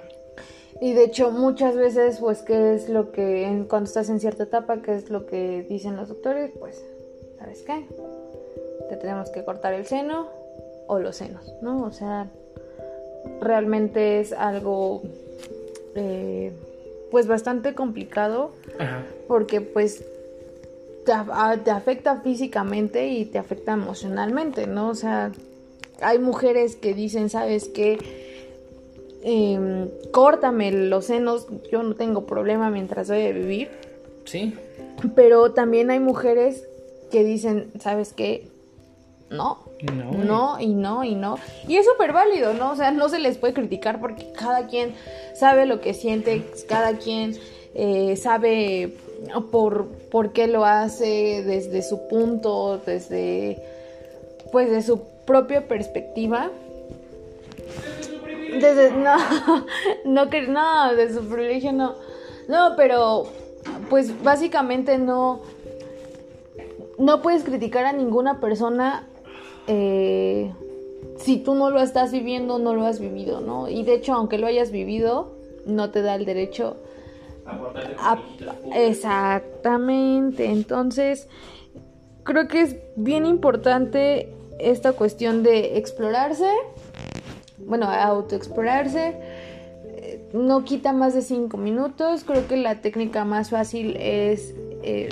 Y 0.81 0.93
de 0.93 1.03
hecho 1.03 1.31
muchas 1.31 1.75
veces, 1.75 2.19
pues, 2.19 2.41
¿qué 2.41 2.73
es 2.73 2.89
lo 2.89 3.11
que, 3.11 3.45
en- 3.45 3.65
cuando 3.65 3.87
estás 3.87 4.09
en 4.09 4.19
cierta 4.19 4.43
etapa, 4.43 4.81
qué 4.81 4.95
es 4.95 5.09
lo 5.09 5.25
que 5.25 5.63
dicen 5.69 5.97
los 5.97 6.07
doctores? 6.07 6.51
Pues, 6.57 6.83
¿sabes 7.37 7.61
qué? 7.63 7.85
Te 8.89 8.95
tenemos 8.95 9.29
que 9.29 9.43
cortar 9.43 9.73
el 9.73 9.85
seno 9.85 10.27
o 10.87 10.97
los 10.99 11.17
senos, 11.17 11.53
¿no? 11.61 11.83
O 11.83 11.91
sea, 11.91 12.31
realmente 13.41 14.19
es 14.19 14.33
algo, 14.33 15.01
eh, 15.95 16.51
pues, 17.11 17.27
bastante 17.27 17.73
complicado 17.73 18.51
Ajá. 18.77 19.03
porque, 19.27 19.61
pues, 19.61 20.03
te, 21.05 21.11
a- 21.13 21.59
te 21.63 21.71
afecta 21.71 22.21
físicamente 22.21 23.07
y 23.07 23.25
te 23.25 23.37
afecta 23.39 23.73
emocionalmente, 23.73 24.67
¿no? 24.67 24.89
O 24.89 24.95
sea, 24.95 25.31
hay 26.01 26.19
mujeres 26.19 26.75
que 26.75 26.93
dicen, 26.93 27.29
¿sabes 27.29 27.67
qué? 27.69 27.97
Em, 29.21 29.89
córtame 30.11 30.71
los 30.71 31.05
senos, 31.05 31.47
yo 31.71 31.83
no 31.83 31.95
tengo 31.95 32.25
problema 32.25 32.69
mientras 32.69 33.09
voy 33.09 33.21
a 33.25 33.31
vivir. 33.31 33.69
Sí. 34.25 34.53
Pero 35.15 35.51
también 35.51 35.89
hay 35.91 35.99
mujeres 35.99 36.65
que 37.11 37.23
dicen, 37.23 37.71
¿sabes 37.79 38.13
qué? 38.13 38.47
No, 39.29 39.59
No. 39.93 40.11
no 40.11 40.59
y 40.59 40.67
no 40.73 41.03
y 41.03 41.13
no. 41.13 41.37
Y 41.67 41.77
es 41.77 41.85
súper 41.85 42.13
válido, 42.13 42.53
¿no? 42.53 42.71
O 42.71 42.75
sea, 42.75 42.91
no 42.91 43.09
se 43.09 43.19
les 43.19 43.37
puede 43.37 43.53
criticar 43.53 43.99
porque 43.99 44.31
cada 44.31 44.67
quien 44.67 44.95
sabe 45.35 45.65
lo 45.65 45.81
que 45.81 45.93
siente, 45.93 46.43
cada 46.67 46.97
quien 46.97 47.37
eh, 47.75 48.15
sabe 48.15 48.95
por, 49.51 49.87
por 50.11 50.31
qué 50.33 50.47
lo 50.47 50.65
hace 50.65 51.43
desde 51.45 51.83
su 51.83 52.07
punto, 52.07 52.81
desde, 52.85 53.61
pues, 54.51 54.71
de 54.71 54.81
su 54.81 55.01
propia 55.25 55.67
perspectiva. 55.67 56.49
Desde, 58.59 58.91
no, 58.91 59.15
no, 60.05 60.25
no, 60.25 60.95
de 60.95 61.13
su 61.13 61.27
privilegio 61.27 61.71
no. 61.71 61.95
No, 62.47 62.73
pero, 62.75 63.27
pues, 63.91 64.23
básicamente 64.23 64.97
no, 64.97 65.41
no 66.97 67.21
puedes 67.21 67.43
criticar 67.43 67.85
a 67.85 67.93
ninguna 67.93 68.39
persona 68.39 69.07
eh, 69.69 70.51
si 71.17 71.37
tú 71.37 71.53
no 71.53 71.69
lo 71.69 71.79
estás 71.81 72.11
viviendo, 72.11 72.57
no 72.57 72.73
lo 72.73 72.85
has 72.85 72.99
vivido, 72.99 73.39
¿no? 73.39 73.69
Y 73.69 73.83
de 73.83 73.93
hecho, 73.93 74.13
aunque 74.13 74.39
lo 74.39 74.47
hayas 74.47 74.71
vivido, 74.71 75.31
no 75.65 75.91
te 75.91 76.01
da 76.01 76.15
el 76.15 76.25
derecho 76.25 76.77
a... 77.99 78.17
Exactamente, 78.73 80.45
entonces 80.45 81.27
creo 82.23 82.47
que 82.47 82.61
es 82.61 82.75
bien 82.95 83.25
importante 83.25 84.33
esta 84.59 84.93
cuestión 84.93 85.43
de 85.43 85.77
explorarse, 85.77 86.49
bueno, 87.59 87.85
autoexplorarse. 87.87 89.15
Eh, 89.85 90.29
No 90.33 90.63
quita 90.63 90.93
más 90.93 91.13
de 91.13 91.21
5 91.21 91.57
minutos. 91.57 92.23
Creo 92.23 92.47
que 92.47 92.57
la 92.57 92.81
técnica 92.81 93.25
más 93.25 93.49
fácil 93.49 93.95
es 93.97 94.53
eh, 94.83 95.09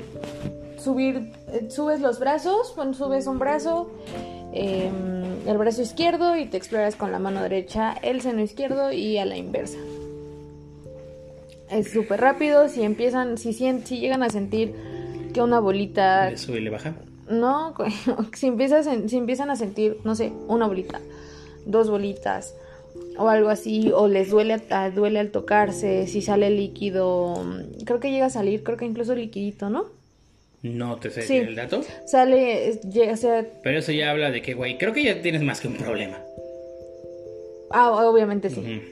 subir, 0.78 1.32
eh, 1.48 1.68
subes 1.70 2.00
los 2.00 2.18
brazos, 2.18 2.72
bueno, 2.76 2.94
subes 2.94 3.26
un 3.26 3.38
brazo, 3.38 3.90
eh, 4.60 4.90
el 5.46 5.56
brazo 5.58 5.82
izquierdo 5.82 6.36
y 6.36 6.46
te 6.46 6.56
exploras 6.56 6.96
con 6.96 7.12
la 7.12 7.18
mano 7.18 7.42
derecha 7.42 7.92
el 8.02 8.20
seno 8.20 8.40
izquierdo 8.42 8.92
y 8.92 9.18
a 9.18 9.24
la 9.24 9.36
inversa. 9.36 9.78
Es 11.70 11.90
súper 11.92 12.20
rápido, 12.20 12.68
si 12.68 12.82
empiezan, 12.82 13.36
si, 13.36 13.52
si 13.52 13.98
llegan 13.98 14.22
a 14.22 14.30
sentir 14.30 14.74
que 15.34 15.42
una 15.42 15.60
bolita 15.60 16.30
Le 16.30 16.36
sube 16.38 16.58
y 16.58 16.62
le 16.62 16.70
baja. 16.70 16.94
no, 17.28 17.74
si, 18.34 18.46
empiezas 18.46 18.88
si 19.06 19.16
empiezan 19.16 19.50
a 19.50 19.56
sentir, 19.56 19.98
no 20.04 20.14
sé, 20.14 20.32
una 20.48 20.66
bolita, 20.66 21.00
dos 21.66 21.90
bolitas 21.90 22.54
o 23.18 23.28
algo 23.28 23.50
así, 23.50 23.92
o 23.94 24.08
les 24.08 24.30
duele, 24.30 24.62
a- 24.70 24.90
duele 24.90 25.18
al 25.20 25.30
tocarse, 25.30 26.06
si 26.06 26.22
sale 26.22 26.48
líquido, 26.50 27.44
creo 27.84 28.00
que 28.00 28.10
llega 28.10 28.26
a 28.26 28.30
salir, 28.30 28.62
creo 28.62 28.76
que 28.78 28.86
incluso 28.86 29.14
liquidito, 29.14 29.68
¿no? 29.68 29.84
No 30.62 30.96
te 30.96 31.10
sé 31.10 31.22
Sí. 31.22 31.36
el 31.36 31.54
dato. 31.54 31.82
Sale, 32.06 32.72
llega, 32.90 33.12
o 33.12 33.16
sea, 33.16 33.44
Pero 33.62 33.78
eso 33.78 33.92
ya 33.92 34.10
habla 34.10 34.30
de 34.30 34.42
que, 34.42 34.54
güey, 34.54 34.76
creo 34.78 34.92
que 34.92 35.04
ya 35.04 35.20
tienes 35.22 35.42
más 35.42 35.60
que 35.60 35.68
un 35.68 35.76
problema. 35.76 36.18
ah, 37.70 37.90
obviamente 38.06 38.50
sí. 38.50 38.82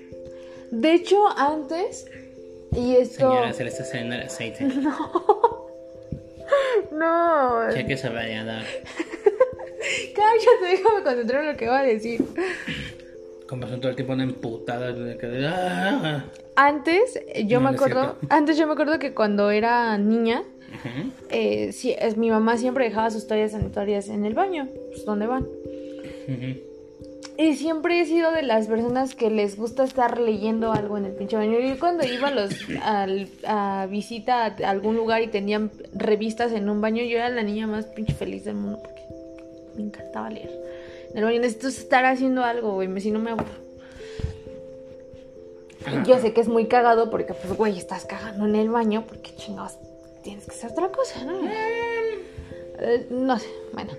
De 0.70 0.92
hecho, 0.94 1.16
antes, 1.36 2.06
y 2.72 2.96
esto... 2.96 3.18
Señora, 3.30 3.52
se 3.52 3.64
le 3.64 3.70
está 3.70 3.84
saliendo 3.84 4.14
el 4.16 4.22
aceite. 4.22 4.66
No, 6.92 7.70
Ya 7.74 7.86
que 7.86 7.96
se 7.96 8.08
vaya 8.08 8.42
a 8.42 8.44
dar. 8.44 8.64
cállate, 10.14 10.66
déjame 10.76 11.02
concentrar 11.02 11.42
en 11.44 11.52
lo 11.52 11.56
que 11.56 11.66
va 11.66 11.80
a 11.80 11.82
decir. 11.82 12.22
Como 13.48 13.62
pasó 13.62 13.78
todo 13.78 13.90
el 13.90 13.96
tiempo 13.96 14.12
una 14.14 14.22
emputada. 14.24 14.94
¡Ah! 15.48 16.24
Antes, 16.56 17.20
yo 17.44 17.60
No, 17.60 17.66
me 17.66 17.70
no 17.72 17.76
acuerdo, 17.76 18.16
antes 18.30 18.56
yo 18.56 18.66
me 18.66 18.72
acuerdo 18.74 18.98
que 18.98 19.12
cuando 19.12 19.50
era 19.50 19.98
niña, 19.98 20.42
Eh, 21.30 21.72
sí, 21.72 21.94
es, 21.98 22.16
mi 22.16 22.30
mamá 22.30 22.56
siempre 22.58 22.84
dejaba 22.84 23.10
sus 23.10 23.26
toallas 23.26 23.52
sanitarias 23.52 24.08
en 24.08 24.24
el 24.24 24.34
baño, 24.34 24.68
pues 24.90 25.04
donde 25.04 25.26
van. 25.26 25.42
Ujú. 26.28 26.60
Y 27.38 27.54
siempre 27.56 28.00
he 28.00 28.06
sido 28.06 28.32
de 28.32 28.42
las 28.42 28.66
personas 28.66 29.14
que 29.14 29.28
les 29.30 29.58
gusta 29.58 29.84
estar 29.84 30.18
leyendo 30.18 30.72
algo 30.72 30.96
en 30.96 31.04
el 31.04 31.12
pinche 31.12 31.36
baño. 31.36 31.58
Yo 31.60 31.78
cuando 31.78 32.06
iba 32.06 32.28
a, 32.28 32.30
los, 32.30 32.50
al- 32.82 33.28
a 33.46 33.86
visita 33.90 34.46
a 34.46 34.70
algún 34.70 34.96
lugar 34.96 35.20
y 35.22 35.26
tenían 35.28 35.70
revistas 35.92 36.52
en 36.52 36.70
un 36.70 36.80
baño, 36.80 37.02
yo 37.04 37.18
era 37.18 37.28
la 37.28 37.42
niña 37.42 37.66
más 37.66 37.86
pinche 37.86 38.14
feliz 38.14 38.44
del 38.44 38.54
mundo 38.54 38.78
porque 38.82 39.02
me 39.76 39.82
encantaba 39.82 40.30
leer. 40.30 40.50
En 41.10 41.18
el 41.18 41.24
baño 41.24 41.40
necesito 41.40 41.68
estar 41.68 42.06
haciendo 42.06 42.42
algo, 42.42 42.72
güey, 42.72 43.00
si 43.00 43.10
no 43.10 43.18
me 43.18 43.32
aburro. 43.32 43.66
Yo 46.06 46.18
sé 46.18 46.32
que 46.32 46.40
es 46.40 46.48
muy 46.48 46.66
cagado 46.66 47.10
porque, 47.10 47.32
pues, 47.34 47.56
güey, 47.56 47.78
estás 47.78 48.06
cagando 48.06 48.46
en 48.46 48.56
el 48.56 48.70
baño 48.70 49.04
porque 49.06 49.34
chingados 49.36 49.78
tienes 50.26 50.44
que 50.44 50.50
hacer 50.50 50.72
otra 50.72 50.88
cosa, 50.90 51.24
¿no? 51.24 51.38
Eh, 51.48 53.06
no 53.10 53.38
sé, 53.38 53.48
bueno. 53.72 53.92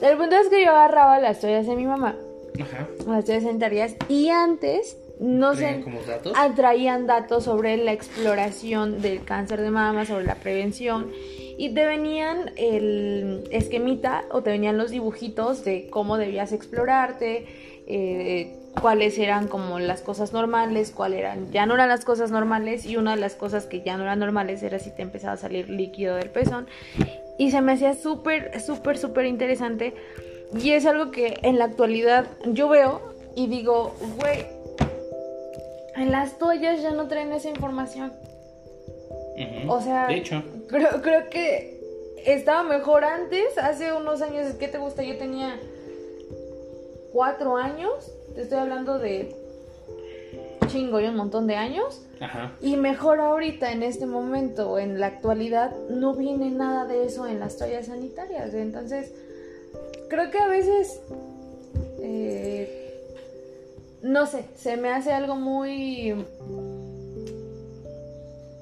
El 0.00 0.16
punto 0.16 0.36
es 0.36 0.48
que 0.48 0.64
yo 0.64 0.70
agarraba 0.70 1.18
las 1.20 1.40
toallas 1.40 1.66
de 1.66 1.76
mi 1.76 1.84
mamá, 1.84 2.16
Ajá. 2.60 2.88
las 3.06 3.24
toallas 3.26 3.44
sanitarias, 3.44 3.96
y 4.08 4.28
antes 4.30 4.96
no 5.20 5.52
¿Traían 5.52 5.78
sé, 5.78 5.84
como 5.84 6.00
datos? 6.02 6.32
atraían 6.36 7.06
datos 7.06 7.44
sobre 7.44 7.76
la 7.76 7.92
exploración 7.92 9.02
del 9.02 9.24
cáncer 9.24 9.60
de 9.60 9.70
mama, 9.70 10.06
sobre 10.06 10.24
la 10.24 10.36
prevención, 10.36 11.10
y 11.58 11.74
te 11.74 11.84
venían 11.84 12.52
el 12.56 13.44
esquemita 13.50 14.24
o 14.30 14.42
te 14.42 14.50
venían 14.50 14.78
los 14.78 14.90
dibujitos 14.90 15.64
de 15.64 15.90
cómo 15.90 16.16
debías 16.16 16.52
explorarte, 16.52 17.46
eh, 17.86 18.54
cuáles 18.80 19.18
eran 19.18 19.48
como 19.48 19.78
las 19.78 20.02
cosas 20.02 20.32
normales, 20.32 20.90
cuáles 20.90 21.20
eran, 21.20 21.50
ya 21.50 21.66
no 21.66 21.74
eran 21.74 21.88
las 21.88 22.04
cosas 22.04 22.30
normales, 22.30 22.84
y 22.86 22.96
una 22.96 23.14
de 23.14 23.20
las 23.20 23.34
cosas 23.34 23.66
que 23.66 23.82
ya 23.82 23.96
no 23.96 24.04
eran 24.04 24.18
normales 24.18 24.62
era 24.62 24.78
si 24.78 24.90
te 24.90 25.02
empezaba 25.02 25.34
a 25.34 25.36
salir 25.36 25.68
líquido 25.68 26.16
del 26.16 26.30
pezón. 26.30 26.66
Y 27.38 27.50
se 27.50 27.60
me 27.60 27.72
hacía 27.72 27.94
súper, 27.94 28.60
súper, 28.60 28.98
súper 28.98 29.26
interesante. 29.26 29.94
Y 30.60 30.72
es 30.72 30.86
algo 30.86 31.10
que 31.10 31.38
en 31.42 31.58
la 31.58 31.66
actualidad 31.66 32.26
yo 32.46 32.68
veo 32.68 33.00
y 33.36 33.46
digo, 33.46 33.94
güey, 34.16 34.46
en 35.94 36.10
las 36.10 36.38
toallas 36.38 36.82
ya 36.82 36.90
no 36.90 37.06
traen 37.06 37.32
esa 37.32 37.48
información. 37.48 38.12
O 39.68 39.80
sea, 39.80 40.08
De 40.08 40.16
hecho. 40.16 40.42
creo, 40.68 41.00
creo 41.02 41.30
que 41.30 41.78
estaba 42.26 42.62
mejor 42.62 43.04
antes, 43.04 43.56
hace 43.58 43.92
unos 43.92 44.22
años, 44.22 44.54
¿qué 44.54 44.66
te 44.68 44.78
gusta? 44.78 45.02
Yo 45.02 45.16
tenía 45.16 45.60
cuatro 47.12 47.56
años, 47.56 48.12
te 48.38 48.44
estoy 48.44 48.58
hablando 48.58 49.00
de 49.00 49.34
chingo 50.68 51.00
y 51.00 51.06
un 51.06 51.16
montón 51.16 51.48
de 51.48 51.56
años. 51.56 52.06
Ajá. 52.20 52.52
Y 52.60 52.76
mejor 52.76 53.18
ahorita, 53.18 53.72
en 53.72 53.82
este 53.82 54.06
momento, 54.06 54.78
en 54.78 55.00
la 55.00 55.08
actualidad, 55.08 55.74
no 55.90 56.14
viene 56.14 56.48
nada 56.52 56.86
de 56.86 57.04
eso 57.04 57.26
en 57.26 57.40
las 57.40 57.56
toallas 57.56 57.86
sanitarias. 57.86 58.54
Entonces, 58.54 59.12
creo 60.08 60.30
que 60.30 60.38
a 60.38 60.46
veces, 60.46 61.00
eh, 62.00 63.02
no 64.02 64.24
sé, 64.26 64.44
se 64.54 64.76
me 64.76 64.90
hace 64.90 65.12
algo 65.12 65.34
muy 65.34 66.24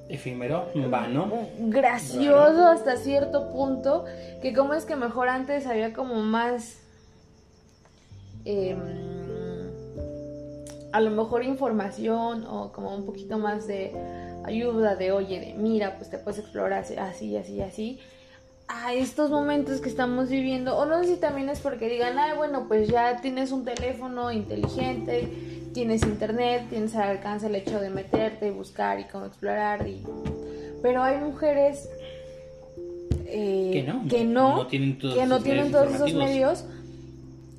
Efímero, 0.08 0.70
vano. 0.88 1.30
gracioso 1.58 2.66
hasta 2.66 2.96
cierto 2.96 3.52
punto, 3.52 4.06
que 4.40 4.54
como 4.54 4.72
es 4.72 4.86
que 4.86 4.96
mejor 4.96 5.28
antes 5.28 5.66
había 5.66 5.92
como 5.92 6.14
más... 6.22 6.78
em, 8.46 9.15
a 10.92 11.00
lo 11.00 11.10
mejor 11.10 11.44
información 11.44 12.46
o 12.46 12.72
como 12.72 12.94
un 12.94 13.04
poquito 13.04 13.38
más 13.38 13.66
de 13.66 13.92
ayuda 14.44 14.96
de 14.96 15.12
oye 15.12 15.40
de 15.40 15.54
mira 15.54 15.96
pues 15.96 16.10
te 16.10 16.18
puedes 16.18 16.40
explorar 16.40 16.84
así 16.98 17.36
así 17.36 17.60
así 17.60 18.00
a 18.68 18.94
estos 18.94 19.30
momentos 19.30 19.80
que 19.80 19.88
estamos 19.88 20.28
viviendo 20.28 20.76
o 20.76 20.86
no 20.86 21.02
sé 21.02 21.14
si 21.14 21.20
también 21.20 21.48
es 21.48 21.60
porque 21.60 21.88
digan 21.88 22.18
ay 22.18 22.36
bueno 22.36 22.66
pues 22.68 22.88
ya 22.88 23.20
tienes 23.20 23.52
un 23.52 23.64
teléfono 23.64 24.32
inteligente 24.32 25.28
tienes 25.72 26.02
internet 26.02 26.66
tienes 26.70 26.94
al 26.96 27.10
alcance 27.10 27.46
el 27.46 27.54
hecho 27.54 27.80
de 27.80 27.90
meterte 27.90 28.48
y 28.48 28.50
buscar 28.50 28.98
y 29.00 29.04
cómo 29.04 29.26
explorar 29.26 29.86
y 29.86 30.02
pero 30.82 31.02
hay 31.02 31.18
mujeres 31.18 31.88
eh, 33.28 33.70
Que 33.72 33.82
no, 33.82 34.08
que 34.08 34.24
no, 34.24 34.56
no 34.56 34.66
tienen 34.68 34.98
todos 34.98 35.14
que 35.14 35.26
no 35.26 35.34
esos 35.34 35.44
tienen 35.44 35.72
todos 35.72 35.94
esos 35.94 36.14
medios 36.14 36.64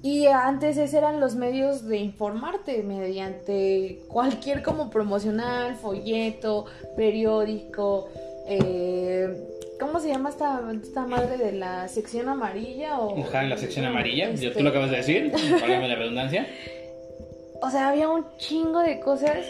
y 0.08 0.26
antes 0.28 0.78
esos 0.78 0.94
eran 0.94 1.20
los 1.20 1.36
medios 1.36 1.86
de 1.86 1.98
informarte 1.98 2.82
mediante 2.82 4.00
cualquier 4.08 4.64
como 4.64 4.90
promocional, 4.90 5.76
folleto, 5.76 6.66
periódico, 6.96 8.08
eh, 8.48 9.28
¿cómo 9.78 10.00
se 10.00 10.08
llama 10.08 10.30
esta, 10.30 10.62
esta 10.82 11.06
madre 11.06 11.38
de 11.38 11.52
la 11.52 11.90
sección 11.90 12.30
amarilla? 12.30 13.00
O, 13.00 13.22
Ajá, 13.22 13.44
la 13.44 13.58
sección 13.58 13.84
amarilla. 13.84 14.30
Este, 14.30 14.52
tú 14.52 14.64
lo 14.64 14.70
acabas 14.70 14.92
de 14.92 14.98
decir. 14.98 15.30
Válgame 15.62 15.90
la 15.90 15.96
redundancia. 15.96 16.48
O 17.62 17.70
sea, 17.70 17.90
había 17.90 18.08
un 18.08 18.26
chingo 18.38 18.80
de 18.80 19.02
cosas 19.02 19.46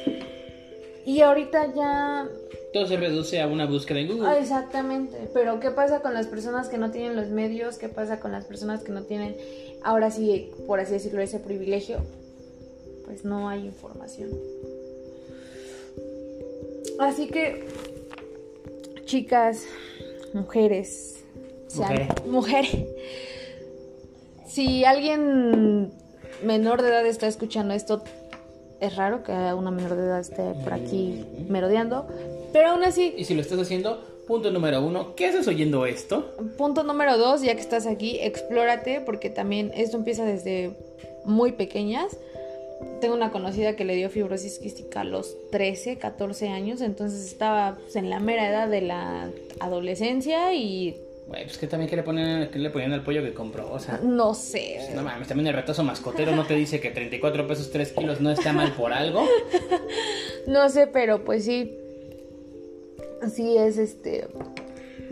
y 1.06 1.22
ahorita 1.22 1.72
ya... 1.76 2.28
Todo 2.74 2.86
se 2.86 2.98
reduce 2.98 3.40
a 3.42 3.48
una 3.48 3.66
búsqueda 3.66 4.00
en 4.00 4.08
Google. 4.08 4.28
Ah, 4.28 4.38
exactamente, 4.40 5.30
pero 5.34 5.60
¿qué 5.60 5.72
pasa 5.72 6.02
con 6.02 6.14
las 6.14 6.28
personas 6.28 6.68
que 6.68 6.78
no 6.78 6.92
tienen 6.92 7.16
los 7.16 7.30
medios? 7.30 7.78
¿Qué 7.78 7.88
pasa 7.90 8.20
con 8.20 8.32
las 8.32 8.46
personas 8.46 8.84
que 8.84 8.92
no 8.92 9.04
tienen, 9.04 9.36
ahora 9.84 10.12
sí, 10.12 10.52
por 10.68 10.80
así 10.80 10.94
decirlo, 10.94 11.22
ese 11.22 11.40
privilegio? 11.40 12.00
Pues 13.06 13.24
no 13.24 13.48
hay 13.50 13.66
información. 13.66 14.30
Así 17.00 17.28
que, 17.28 17.66
chicas, 19.06 19.64
mujeres, 20.34 21.24
sean- 21.68 22.08
mujeres, 22.26 22.86
si 24.48 24.84
alguien 24.84 25.92
menor 26.44 26.82
de 26.82 26.90
edad 26.90 27.06
está 27.06 27.28
escuchando 27.28 27.74
esto, 27.74 28.04
es 28.80 28.96
raro 28.96 29.24
que 29.24 29.32
una 29.32 29.72
menor 29.72 29.96
de 29.96 30.04
edad 30.04 30.20
esté 30.20 30.54
por 30.64 30.74
aquí 30.74 31.26
merodeando, 31.48 32.08
pero 32.54 32.70
aún 32.70 32.84
así, 32.84 33.14
Y 33.18 33.26
si 33.26 33.36
lo 33.36 33.42
estás 33.42 33.60
haciendo, 33.60 34.04
punto 34.28 34.52
número 34.52 34.82
uno, 34.82 35.16
¿qué 35.16 35.28
haces 35.28 35.48
oyendo 35.48 35.86
esto? 35.86 36.36
Punto 36.58 36.84
número 36.84 37.18
dos, 37.18 37.42
ya 37.42 37.56
que 37.56 37.62
estás 37.62 37.88
aquí, 37.88 38.20
explórate, 38.22 39.02
porque 39.02 39.30
también 39.30 39.72
esto 39.76 39.98
empieza 39.98 40.26
desde 40.26 40.76
muy 41.26 41.54
pequeñas. 41.54 42.18
Tengo 43.02 43.16
una 43.16 43.32
conocida 43.32 43.76
que 43.76 43.86
le 43.86 43.96
dio 43.96 44.10
fibrosis 44.10 44.60
quística 44.60 45.02
a 45.02 45.04
los 45.04 45.36
13, 45.52 45.98
14 45.98 46.50
años, 46.50 46.82
entonces 46.82 47.26
estaba 47.26 47.78
pues, 47.82 47.96
en 47.96 48.10
la 48.10 48.20
mera 48.20 48.48
edad 48.48 48.68
de 48.68 48.82
la 48.82 49.32
adolescencia 49.60 50.54
y 50.54 51.07
Güey, 51.28 51.44
pues 51.44 51.58
que 51.58 51.68
también 51.68 51.90
que 51.90 51.98
le 51.98 52.04
ponen, 52.04 52.50
que 52.50 52.58
le 52.58 52.70
ponían 52.70 52.94
al 52.94 53.04
pollo 53.04 53.22
que 53.22 53.34
compró, 53.34 53.70
o 53.72 53.80
sea. 53.80 54.00
no 54.02 54.34
sé. 54.34 54.80
No 54.96 55.04
mames, 55.04 55.28
también 55.28 55.48
el 55.48 55.54
retazo 55.54 55.84
mascotero 55.84 56.34
no 56.34 56.46
te 56.46 56.56
dice 56.56 56.80
que 56.80 56.90
34 56.90 57.46
pesos 57.48 57.70
3 57.70 57.92
kilos 57.92 58.22
no 58.22 58.32
está 58.32 58.54
mal 58.54 58.72
por 58.74 58.94
algo. 58.94 59.28
No 60.48 60.70
sé, 60.70 60.88
pero 60.88 61.26
pues 61.26 61.44
sí. 61.44 61.78
Sí 63.36 63.58
es 63.58 63.78
este. 63.78 64.30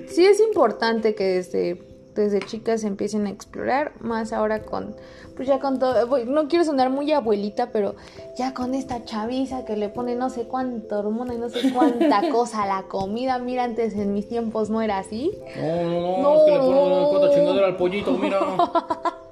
Sí 0.07 0.25
es 0.25 0.39
importante 0.39 1.13
que 1.13 1.25
desde, 1.25 1.77
desde 2.15 2.39
chicas 2.39 2.83
empiecen 2.83 3.27
a 3.27 3.29
explorar. 3.29 3.91
Más 3.99 4.33
ahora 4.33 4.63
con. 4.63 4.95
Pues 5.35 5.47
ya 5.47 5.59
con 5.59 5.79
todo. 5.79 6.17
No 6.25 6.47
quiero 6.47 6.63
sonar 6.65 6.89
muy 6.89 7.11
abuelita, 7.11 7.71
pero 7.71 7.95
ya 8.37 8.53
con 8.53 8.73
esta 8.73 9.03
chaviza 9.03 9.65
que 9.65 9.75
le 9.75 9.89
pone 9.89 10.15
no 10.15 10.29
sé 10.29 10.45
cuánta 10.47 10.97
hormona 10.99 11.33
y 11.33 11.37
no 11.37 11.49
sé 11.49 11.71
cuánta 11.73 12.29
cosa 12.31 12.63
a 12.63 12.67
la 12.67 12.83
comida. 12.87 13.37
Mira, 13.39 13.63
antes 13.65 13.93
en 13.95 14.13
mis 14.13 14.27
tiempos 14.27 14.69
no 14.69 14.81
era 14.81 14.97
así. 14.97 15.31
No, 15.57 15.83
no, 15.83 15.99
no, 15.99 16.21
No. 16.21 16.35
es 16.37 16.43
que 16.45 16.51
le 16.51 16.59
ponen 16.59 17.09
cuatro 17.09 17.33
chingadera 17.33 17.67
al 17.67 17.77
pollito, 17.77 18.11
mira. 18.13 18.39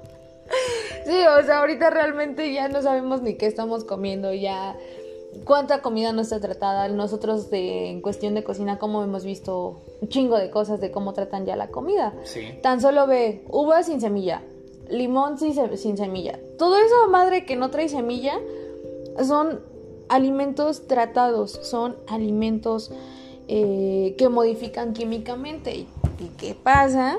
Sí, 1.06 1.12
o 1.38 1.44
sea, 1.44 1.58
ahorita 1.58 1.90
realmente 1.90 2.52
ya 2.52 2.68
no 2.68 2.80
sabemos 2.80 3.20
ni 3.20 3.34
qué 3.34 3.46
estamos 3.46 3.84
comiendo, 3.84 4.32
ya 4.32 4.74
cuánta 5.44 5.82
comida 5.82 6.12
no 6.12 6.22
está 6.22 6.40
tratada. 6.40 6.88
Nosotros 6.88 7.50
de, 7.50 7.90
en 7.90 8.00
cuestión 8.00 8.34
de 8.34 8.44
cocina, 8.44 8.78
como 8.78 9.02
hemos 9.02 9.24
visto 9.24 9.82
un 10.00 10.08
chingo 10.08 10.36
de 10.38 10.50
cosas 10.50 10.80
de 10.80 10.90
cómo 10.90 11.12
tratan 11.12 11.46
ya 11.46 11.56
la 11.56 11.68
comida. 11.68 12.12
Sí. 12.24 12.40
Tan 12.62 12.80
solo 12.80 13.06
ve 13.06 13.44
uva 13.48 13.82
sin 13.82 14.00
semilla, 14.00 14.42
limón 14.88 15.38
sin, 15.38 15.54
se- 15.54 15.76
sin 15.76 15.96
semilla. 15.96 16.38
Todo 16.58 16.76
eso, 16.76 17.08
madre, 17.10 17.44
que 17.44 17.56
no 17.56 17.70
trae 17.70 17.88
semilla, 17.88 18.34
son 19.26 19.60
alimentos 20.08 20.86
tratados, 20.86 21.50
son 21.62 21.96
alimentos 22.06 22.90
eh, 23.48 24.14
que 24.18 24.28
modifican 24.28 24.92
químicamente. 24.92 25.74
¿Y, 25.74 25.88
y 26.20 26.28
qué 26.38 26.54
pasa? 26.54 27.18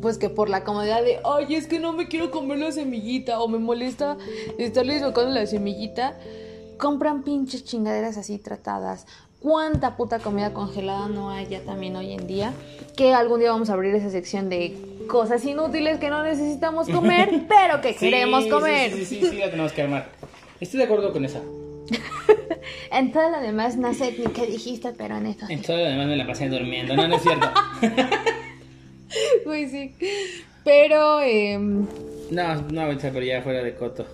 Pues 0.00 0.16
que 0.18 0.30
por 0.30 0.48
la 0.48 0.64
comodidad 0.64 1.02
de, 1.02 1.18
ay, 1.24 1.54
es 1.54 1.66
que 1.66 1.78
no 1.78 1.92
me 1.92 2.08
quiero 2.08 2.30
comer 2.30 2.58
la 2.58 2.72
semillita 2.72 3.40
o 3.40 3.48
me 3.48 3.58
molesta 3.58 4.16
estarle 4.58 4.98
tocando 5.00 5.30
la 5.30 5.46
semillita, 5.46 6.18
compran 6.82 7.22
pinches 7.22 7.64
chingaderas 7.64 8.16
así 8.16 8.38
tratadas. 8.38 9.06
¿Cuánta 9.38 9.96
puta 9.96 10.18
comida 10.18 10.52
congelada 10.52 11.06
no 11.06 11.30
hay 11.30 11.46
ya 11.46 11.60
también 11.60 11.94
hoy 11.94 12.12
en 12.12 12.26
día? 12.26 12.52
Que 12.96 13.14
algún 13.14 13.38
día 13.38 13.52
vamos 13.52 13.70
a 13.70 13.74
abrir 13.74 13.94
esa 13.94 14.10
sección 14.10 14.48
de 14.48 14.76
cosas 15.06 15.44
inútiles 15.44 16.00
que 16.00 16.10
no 16.10 16.24
necesitamos 16.24 16.88
comer, 16.88 17.44
pero 17.48 17.80
que 17.80 17.92
Sí, 17.92 18.10
queremos 18.10 18.46
comer. 18.46 18.90
Sí, 18.90 19.04
sí, 19.04 19.20
sí, 19.20 19.30
sí, 19.30 19.36
la 19.36 19.48
tenemos 19.50 19.70
que 19.70 19.82
armar. 19.82 20.10
Estoy 20.60 20.78
de 20.78 20.84
acuerdo 20.84 21.12
con 21.12 21.24
esa. 21.24 21.40
En 22.92 23.10
todo 23.10 23.30
lo 23.30 23.40
demás 23.40 23.76
no 23.76 23.92
sé 23.94 24.14
ni 24.18 24.26
qué 24.26 24.46
dijiste, 24.46 24.92
pero 24.92 25.16
en 25.16 25.26
eso. 25.26 25.46
En 25.48 25.62
todo 25.62 25.78
lo 25.78 25.84
demás 25.84 26.06
me 26.06 26.16
la 26.16 26.26
pasé 26.26 26.48
durmiendo, 26.48 26.94
no, 26.94 27.08
no 27.08 27.16
es 27.16 27.22
cierto. 27.22 27.48
Pues 29.44 29.70
sí. 29.70 29.94
Pero, 30.64 31.20
em, 31.20 31.86
No, 32.30 32.54
no, 32.62 32.98
pero 33.00 33.22
ya 33.22 33.42
fuera 33.42 33.62
de 33.62 33.74
coto. 33.74 34.06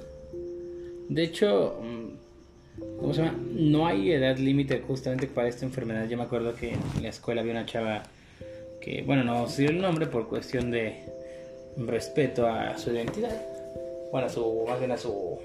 De 1.08 1.24
hecho, 1.24 1.80
mm, 1.82 2.07
¿cómo 2.98 3.14
se 3.14 3.22
llama? 3.22 3.38
No 3.52 3.86
hay 3.86 4.12
edad 4.12 4.36
límite 4.36 4.80
justamente 4.86 5.26
para 5.26 5.48
esta 5.48 5.64
enfermedad. 5.64 6.06
Yo 6.08 6.16
me 6.16 6.24
acuerdo 6.24 6.54
que 6.54 6.72
en 6.72 7.02
la 7.02 7.08
escuela 7.08 7.40
había 7.40 7.52
una 7.52 7.66
chava 7.66 8.02
que, 8.80 9.02
bueno, 9.02 9.24
no 9.24 9.48
sé 9.48 9.66
el 9.66 9.80
nombre 9.80 10.06
por 10.06 10.28
cuestión 10.28 10.70
de 10.70 10.96
respeto 11.76 12.46
a 12.46 12.76
su 12.78 12.90
identidad. 12.90 13.36
Bueno, 14.12 14.26
a 14.26 14.30
su, 14.30 14.64
más 14.68 14.78
bien 14.78 14.92
a 14.92 14.96
su... 14.96 15.38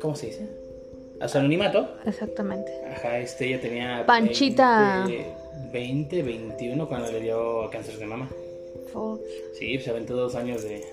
¿Cómo 0.00 0.14
se 0.14 0.26
dice? 0.26 0.48
A 1.20 1.28
su 1.28 1.38
anonimato. 1.38 1.96
exactamente. 2.04 2.72
Ajá, 2.90 3.18
este, 3.18 3.46
ella 3.46 3.60
tenía... 3.60 4.04
Panchita. 4.06 5.06
20, 5.06 5.36
20, 5.72 6.22
21 6.22 6.88
cuando 6.88 7.10
le 7.12 7.20
dio 7.20 7.68
cáncer 7.70 7.98
de 7.98 8.06
mama. 8.06 8.28
Fuck. 8.92 9.20
Sí, 9.54 9.78
se 9.78 9.90
aventó 9.90 10.14
dos 10.14 10.34
años 10.34 10.62
de, 10.62 10.84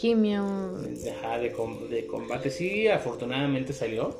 Quimio. 0.00 0.78
Ajá, 1.18 1.38
de, 1.38 1.52
com- 1.52 1.86
de 1.88 2.06
combate. 2.06 2.48
Sí, 2.50 2.88
afortunadamente 2.88 3.74
salió. 3.74 4.16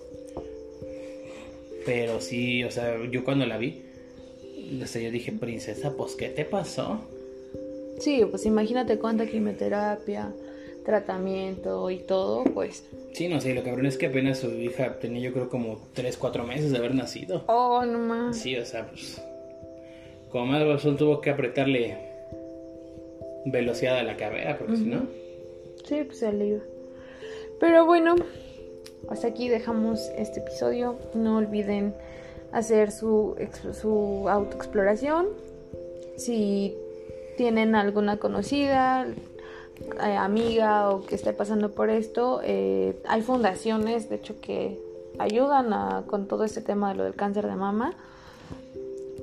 Pero 1.86 2.20
sí, 2.20 2.62
o 2.64 2.70
sea, 2.70 2.98
yo 3.10 3.24
cuando 3.24 3.46
la 3.46 3.56
vi, 3.56 3.82
o 4.82 4.86
sea, 4.86 5.00
yo 5.00 5.10
dije, 5.10 5.32
princesa, 5.32 5.94
pues, 5.96 6.16
¿qué 6.16 6.28
te 6.28 6.44
pasó? 6.44 7.00
Sí, 7.98 8.22
pues 8.30 8.44
imagínate 8.44 8.98
cuánta 8.98 9.26
quimioterapia, 9.26 10.34
tratamiento 10.84 11.90
y 11.90 12.00
todo, 12.00 12.44
pues. 12.44 12.84
Sí, 13.14 13.28
no 13.28 13.40
sé, 13.40 13.54
lo 13.54 13.62
cabrón 13.62 13.86
es 13.86 13.96
que 13.96 14.06
apenas 14.06 14.38
su 14.40 14.50
hija 14.60 14.98
tenía 14.98 15.22
yo 15.22 15.32
creo 15.32 15.48
como 15.48 15.88
3, 15.94 16.18
4 16.18 16.44
meses 16.44 16.72
de 16.72 16.76
haber 16.76 16.94
nacido. 16.94 17.44
Oh, 17.46 17.82
no 17.86 17.98
más. 18.00 18.36
Sí, 18.36 18.54
o 18.54 18.66
sea, 18.66 18.86
pues, 18.86 19.18
como 20.28 20.44
más 20.44 20.62
razón 20.66 20.98
tuvo 20.98 21.22
que 21.22 21.30
apretarle 21.30 21.96
velocidad 23.46 23.96
a 23.98 24.02
la 24.02 24.18
carrera, 24.18 24.58
porque 24.58 24.76
si 24.76 24.84
no... 24.84 25.19
Sí, 25.90 26.04
pues 26.04 26.22
iba. 26.22 26.60
Pero 27.58 27.84
bueno, 27.84 28.14
hasta 29.08 29.26
aquí 29.26 29.48
dejamos 29.48 30.08
este 30.16 30.38
episodio. 30.38 30.94
No 31.14 31.38
olviden 31.38 31.96
hacer 32.52 32.92
su 32.92 33.34
autoexploración. 34.28 35.26
Si 36.16 36.76
tienen 37.36 37.74
alguna 37.74 38.18
conocida, 38.18 39.04
eh, 39.08 40.16
amiga 40.16 40.90
o 40.90 41.04
que 41.04 41.16
esté 41.16 41.32
pasando 41.32 41.72
por 41.72 41.90
esto, 41.90 42.40
eh, 42.44 42.94
hay 43.08 43.22
fundaciones, 43.22 44.08
de 44.08 44.14
hecho, 44.14 44.40
que 44.40 44.78
ayudan 45.18 45.72
a- 45.72 46.04
con 46.06 46.28
todo 46.28 46.44
este 46.44 46.60
tema 46.60 46.90
de 46.90 46.98
lo 46.98 47.02
del 47.02 47.16
cáncer 47.16 47.48
de 47.48 47.56
mama. 47.56 47.94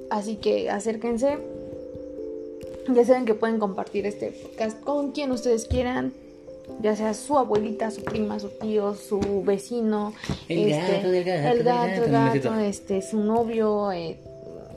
Así 0.09 0.35
que 0.35 0.69
acérquense. 0.69 1.37
Ya 2.89 3.05
saben 3.05 3.23
que 3.23 3.35
pueden 3.35 3.57
compartir 3.57 4.05
este 4.05 4.31
podcast 4.31 4.81
con 4.81 5.13
quien 5.13 5.31
ustedes 5.31 5.65
quieran. 5.65 6.11
Ya 6.81 6.95
sea 6.95 7.13
su 7.13 7.37
abuelita, 7.37 7.89
su 7.91 8.03
prima, 8.03 8.39
su 8.39 8.49
tío, 8.49 8.93
su 8.95 9.19
vecino, 9.43 10.13
El 10.47 10.69
gato 10.69 11.09
del 11.09 11.23
gato 11.23 11.47
el 11.57 11.63
gato, 11.63 12.03
el 12.05 12.11
gato, 12.11 12.59
este, 12.59 13.01
su 13.01 13.19
novio, 13.23 13.91
eh, 13.91 14.17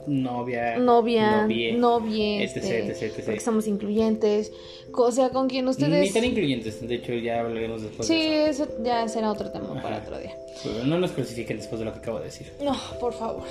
Novia. 0.07 0.77
novia, 0.79 1.41
novie, 1.43 1.73
novie, 1.73 2.43
etc, 2.43 2.57
este, 2.57 2.79
etc, 2.79 3.01
etc. 3.03 3.25
porque 3.25 3.39
somos 3.39 3.67
incluyentes, 3.67 4.51
o 4.93 5.11
sea, 5.11 5.29
con 5.29 5.47
quien 5.47 5.65
Ni 5.65 5.71
ustedes... 5.71 6.11
tan 6.11 6.23
incluyentes, 6.23 6.85
de 6.87 6.95
hecho 6.95 7.13
ya 7.13 7.41
hablaremos 7.41 7.83
después 7.83 8.07
Sí, 8.07 8.15
de 8.15 8.49
eso. 8.49 8.63
eso 8.63 8.73
ya 8.83 9.07
será 9.07 9.31
otro 9.31 9.51
tema 9.51 9.79
para 9.81 9.99
otro 9.99 10.17
día. 10.17 10.35
Pero 10.63 10.85
no 10.85 10.97
nos 10.97 11.11
crucifiquen 11.11 11.57
después 11.57 11.77
de 11.79 11.85
lo 11.85 11.93
que 11.93 11.99
acabo 11.99 12.17
de 12.17 12.25
decir. 12.25 12.51
No, 12.63 12.75
por 12.99 13.13
favor. 13.13 13.43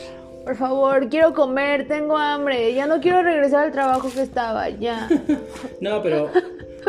Por 0.44 0.56
favor, 0.56 1.08
quiero 1.08 1.34
comer, 1.34 1.86
tengo 1.86 2.16
hambre, 2.16 2.72
ya 2.74 2.86
no 2.86 3.00
quiero 3.00 3.22
regresar 3.22 3.66
al 3.66 3.72
trabajo 3.72 4.10
que 4.12 4.22
estaba, 4.22 4.70
ya. 4.70 5.08
No, 5.80 6.02
pero 6.02 6.30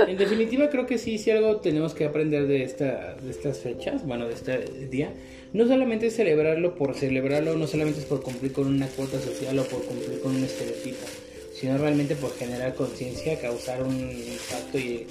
en 0.08 0.18
definitiva 0.18 0.70
creo 0.70 0.86
que 0.86 0.98
sí, 0.98 1.18
si 1.18 1.32
algo 1.32 1.58
tenemos 1.58 1.94
que 1.94 2.06
aprender 2.06 2.48
de, 2.48 2.64
esta, 2.64 3.16
de 3.22 3.32
estas 3.32 3.60
fechas, 3.60 4.06
bueno, 4.06 4.28
de 4.28 4.34
este 4.34 4.58
día, 4.90 5.14
no 5.54 5.68
solamente 5.68 6.08
es 6.08 6.16
celebrarlo 6.16 6.76
por 6.76 6.96
celebrarlo, 6.96 7.56
no 7.56 7.68
solamente 7.68 8.00
es 8.00 8.06
por 8.06 8.22
cumplir 8.22 8.52
con 8.54 8.68
una 8.68 8.88
cuota 8.88 9.20
social 9.20 9.58
o 9.60 9.64
por 9.66 9.84
cumplir 9.84 10.20
con 10.22 10.36
un 10.36 10.44
estereotipo, 10.44 11.06
sino 11.54 11.78
realmente 11.78 12.16
por 12.16 12.36
generar 12.36 12.76
conciencia, 12.76 13.40
causar 13.40 13.84
un 13.84 14.00
impacto 14.00 14.78
y, 14.78 15.08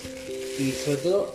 y 0.59 0.73
sobre 0.73 0.99
todo 0.99 1.35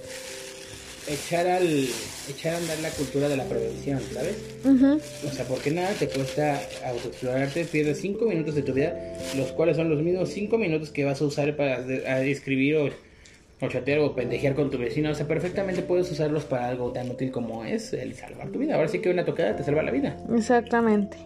echar 1.08 1.48
al 1.48 1.88
echar 2.30 2.56
a 2.56 2.58
andar 2.58 2.80
la 2.80 2.90
cultura 2.90 3.30
de 3.30 3.38
la 3.38 3.46
prevención, 3.46 4.02
¿sabes? 4.14 4.36
Ujú. 4.64 5.00
O 5.28 5.32
sea, 5.32 5.46
porque 5.46 5.72
nada 5.72 5.94
te 5.94 6.08
cuesta 6.08 6.60
autoexplorarte, 6.86 7.66
pierdes 7.66 8.00
5 8.02 8.26
minutos 8.26 8.56
de 8.56 8.64
tu 8.64 8.74
vida, 8.74 9.16
los 9.38 9.52
cuales 9.52 9.78
son 9.78 9.90
los 9.90 10.02
mismos 10.02 10.30
5 10.30 10.58
minutos 10.58 10.90
que 10.90 11.06
vas 11.06 11.22
a 11.22 11.26
usar 11.26 11.56
para 11.56 12.24
escribir 12.24 12.78
o, 12.78 12.90
o 13.62 13.68
chatear 13.68 14.00
o 14.00 14.13
pendejear 14.13 14.56
con 14.56 14.70
tu 14.70 14.78
vecino. 14.78 15.12
O 15.12 15.15
sea, 15.15 15.28
perfectamente 15.28 15.82
puedes 15.82 16.12
usarlos 16.12 16.46
para 16.46 16.68
algo 16.68 16.91
tan 16.91 17.10
útil 17.10 17.32
como 17.32 17.63
es 17.63 17.94
el 17.94 18.15
salvar 18.15 18.50
tu 18.50 18.60
vida. 18.60 18.76
Ahora 18.76 18.88
sí 18.88 19.00
que 19.00 19.10
una 19.10 19.26
tocada 19.26 19.56
te 19.56 19.63
salva 19.63 19.84
la 19.84 19.91
vida. 19.91 20.18
Exactamente. 20.34 21.18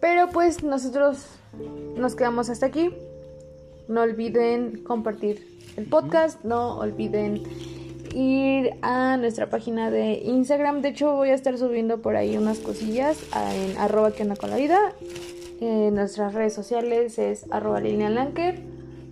Pero 0.00 0.28
pues 0.30 0.62
nosotros 0.62 1.26
nos 1.96 2.14
quedamos 2.14 2.50
hasta 2.50 2.66
aquí. 2.66 2.90
No 3.88 4.02
olviden 4.02 4.82
compartir 4.84 5.46
el 5.76 5.86
podcast, 5.86 6.44
no 6.44 6.78
olviden 6.78 7.42
ir 8.14 8.74
a 8.82 9.16
nuestra 9.16 9.48
página 9.48 9.90
de 9.90 10.14
Instagram. 10.14 10.82
De 10.82 10.88
hecho, 10.88 11.14
voy 11.14 11.30
a 11.30 11.34
estar 11.34 11.56
subiendo 11.58 12.00
por 12.00 12.16
ahí 12.16 12.36
unas 12.36 12.58
cosillas 12.58 13.18
en 13.54 13.76
arroba 13.78 14.12
que 14.12 14.26
con 14.26 14.50
la 14.50 14.56
vida. 14.56 14.92
En 15.60 15.94
nuestras 15.94 16.34
redes 16.34 16.54
sociales 16.54 17.18
es 17.18 17.46
arroba 17.50 17.80
Lilian 17.80 18.14
Lanker, 18.14 18.60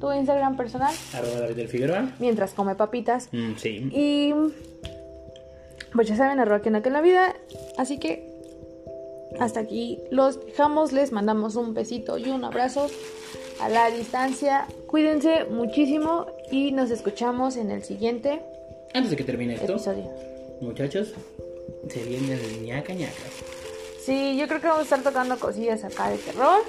tu 0.00 0.12
Instagram 0.12 0.56
personal, 0.56 0.94
Arroba 1.14 1.40
David 1.40 1.56
del 1.56 1.68
Figueroa. 1.68 2.12
mientras 2.18 2.52
come 2.54 2.74
papitas. 2.74 3.28
Mm, 3.32 3.54
sí. 3.56 3.88
Y 3.92 4.32
pues 5.94 6.08
ya 6.08 6.16
saben, 6.16 6.40
arroba 6.40 6.62
que 6.62 6.68
onda 6.68 6.82
con 6.82 6.92
la 6.92 7.00
vida. 7.02 7.34
Así 7.76 7.98
que 7.98 8.28
hasta 9.38 9.60
aquí 9.60 9.98
los 10.10 10.44
dejamos. 10.44 10.92
Les 10.92 11.12
mandamos 11.12 11.56
un 11.56 11.74
besito 11.74 12.16
y 12.18 12.30
un 12.30 12.44
abrazo 12.44 12.88
a 13.60 13.68
la 13.68 13.90
distancia. 13.90 14.66
Cuídense 14.86 15.44
muchísimo 15.44 16.26
y 16.50 16.72
nos 16.72 16.90
escuchamos 16.90 17.56
en 17.56 17.70
el 17.70 17.84
siguiente 17.84 18.40
Antes 18.94 19.10
de 19.10 19.16
que 19.16 19.24
termine 19.24 19.54
esto, 19.54 19.72
episodio. 19.72 20.10
muchachos, 20.60 21.12
se 21.88 22.02
viene 22.04 22.34
el 22.34 22.62
ñaca 22.64 22.92
ñaca. 22.94 23.12
Sí, 24.04 24.36
yo 24.38 24.48
creo 24.48 24.60
que 24.60 24.66
vamos 24.66 24.80
a 24.80 24.84
estar 24.96 25.02
tocando 25.02 25.38
cosillas 25.38 25.84
acá 25.84 26.08
de 26.08 26.16
terror. 26.18 26.60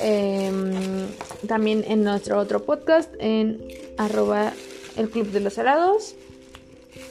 Em, 0.00 1.06
también 1.46 1.84
en 1.86 2.04
nuestro 2.04 2.38
otro 2.38 2.64
podcast, 2.64 3.12
en 3.18 3.60
arroba 3.98 4.52
el 4.96 5.10
Club 5.10 5.30
de 5.30 5.40
los 5.40 5.54
Salados. 5.54 6.14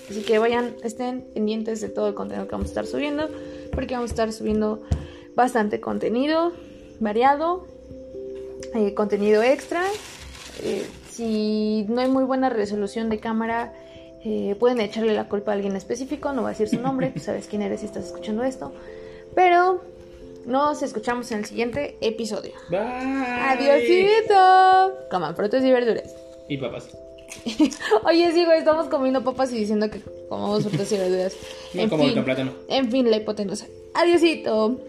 Así 0.10 0.22
que 0.24 0.40
vayan, 0.40 0.76
estén 0.84 1.22
pendientes 1.34 1.82
de 1.82 1.90
todo 1.90 2.08
el 2.08 2.16
contenido 2.16 2.48
que 2.48 2.52
vamos 2.54 2.68
a 2.68 2.72
estar 2.72 2.86
subiendo. 2.88 3.30
Porque 3.72 3.94
vamos 3.94 4.12
a 4.12 4.14
estar 4.14 4.34
subiendo 4.34 4.82
bastante 5.36 5.80
contenido 5.80 6.52
variado. 7.00 7.68
eh, 8.76 8.94
contenido 8.94 9.42
extra. 9.42 9.84
Eh, 10.64 10.86
si 11.10 11.86
no 11.90 12.02
hay 12.02 12.10
muy 12.10 12.24
buena 12.24 12.50
resolución 12.50 13.10
de 13.10 13.20
cámara, 13.20 13.74
eh, 14.24 14.56
pueden 14.60 14.80
echarle 14.82 15.14
la 15.14 15.28
culpa 15.28 15.52
a 15.52 15.56
alguien 15.56 15.76
específico. 15.76 16.34
No 16.34 16.42
voy 16.42 16.50
a 16.50 16.52
decir 16.52 16.70
su 16.70 16.80
nombre, 16.80 17.12
tú 17.12 17.20
sabes 17.20 17.48
quién 17.48 17.62
eres 17.62 17.80
si 17.80 17.86
estás 17.88 18.06
escuchando 18.06 18.44
esto. 18.44 18.74
Pero 19.34 19.82
nos 20.46 20.82
escuchamos 20.84 21.32
en 21.32 21.40
el 21.40 21.46
siguiente 21.46 21.98
episodio. 22.02 22.52
Bye. 22.70 22.80
Adiósito. 22.80 24.94
Coman 25.10 25.36
frutas 25.36 25.64
y 25.64 25.72
verduras. 25.72 26.16
Y 26.48 26.58
papas. 26.58 26.90
Oye, 28.06 28.32
sí, 28.32 28.46
güey, 28.46 28.60
estamos 28.60 28.88
comiendo 28.88 29.24
papas 29.24 29.52
y 29.54 29.58
diciendo 29.60 29.90
que 29.90 30.02
comamos 30.28 30.64
frutas 30.64 30.92
y 30.92 30.98
verduras. 30.98 31.36
No 31.74 31.84
en 31.84 31.90
como 31.90 32.04
fin, 32.04 32.18
el 32.18 32.24
plátano. 32.24 32.52
en 32.68 32.92
fin, 32.92 33.10
la 33.12 33.18
hipotenusa. 33.18 33.68
Adiósito. 33.94 34.80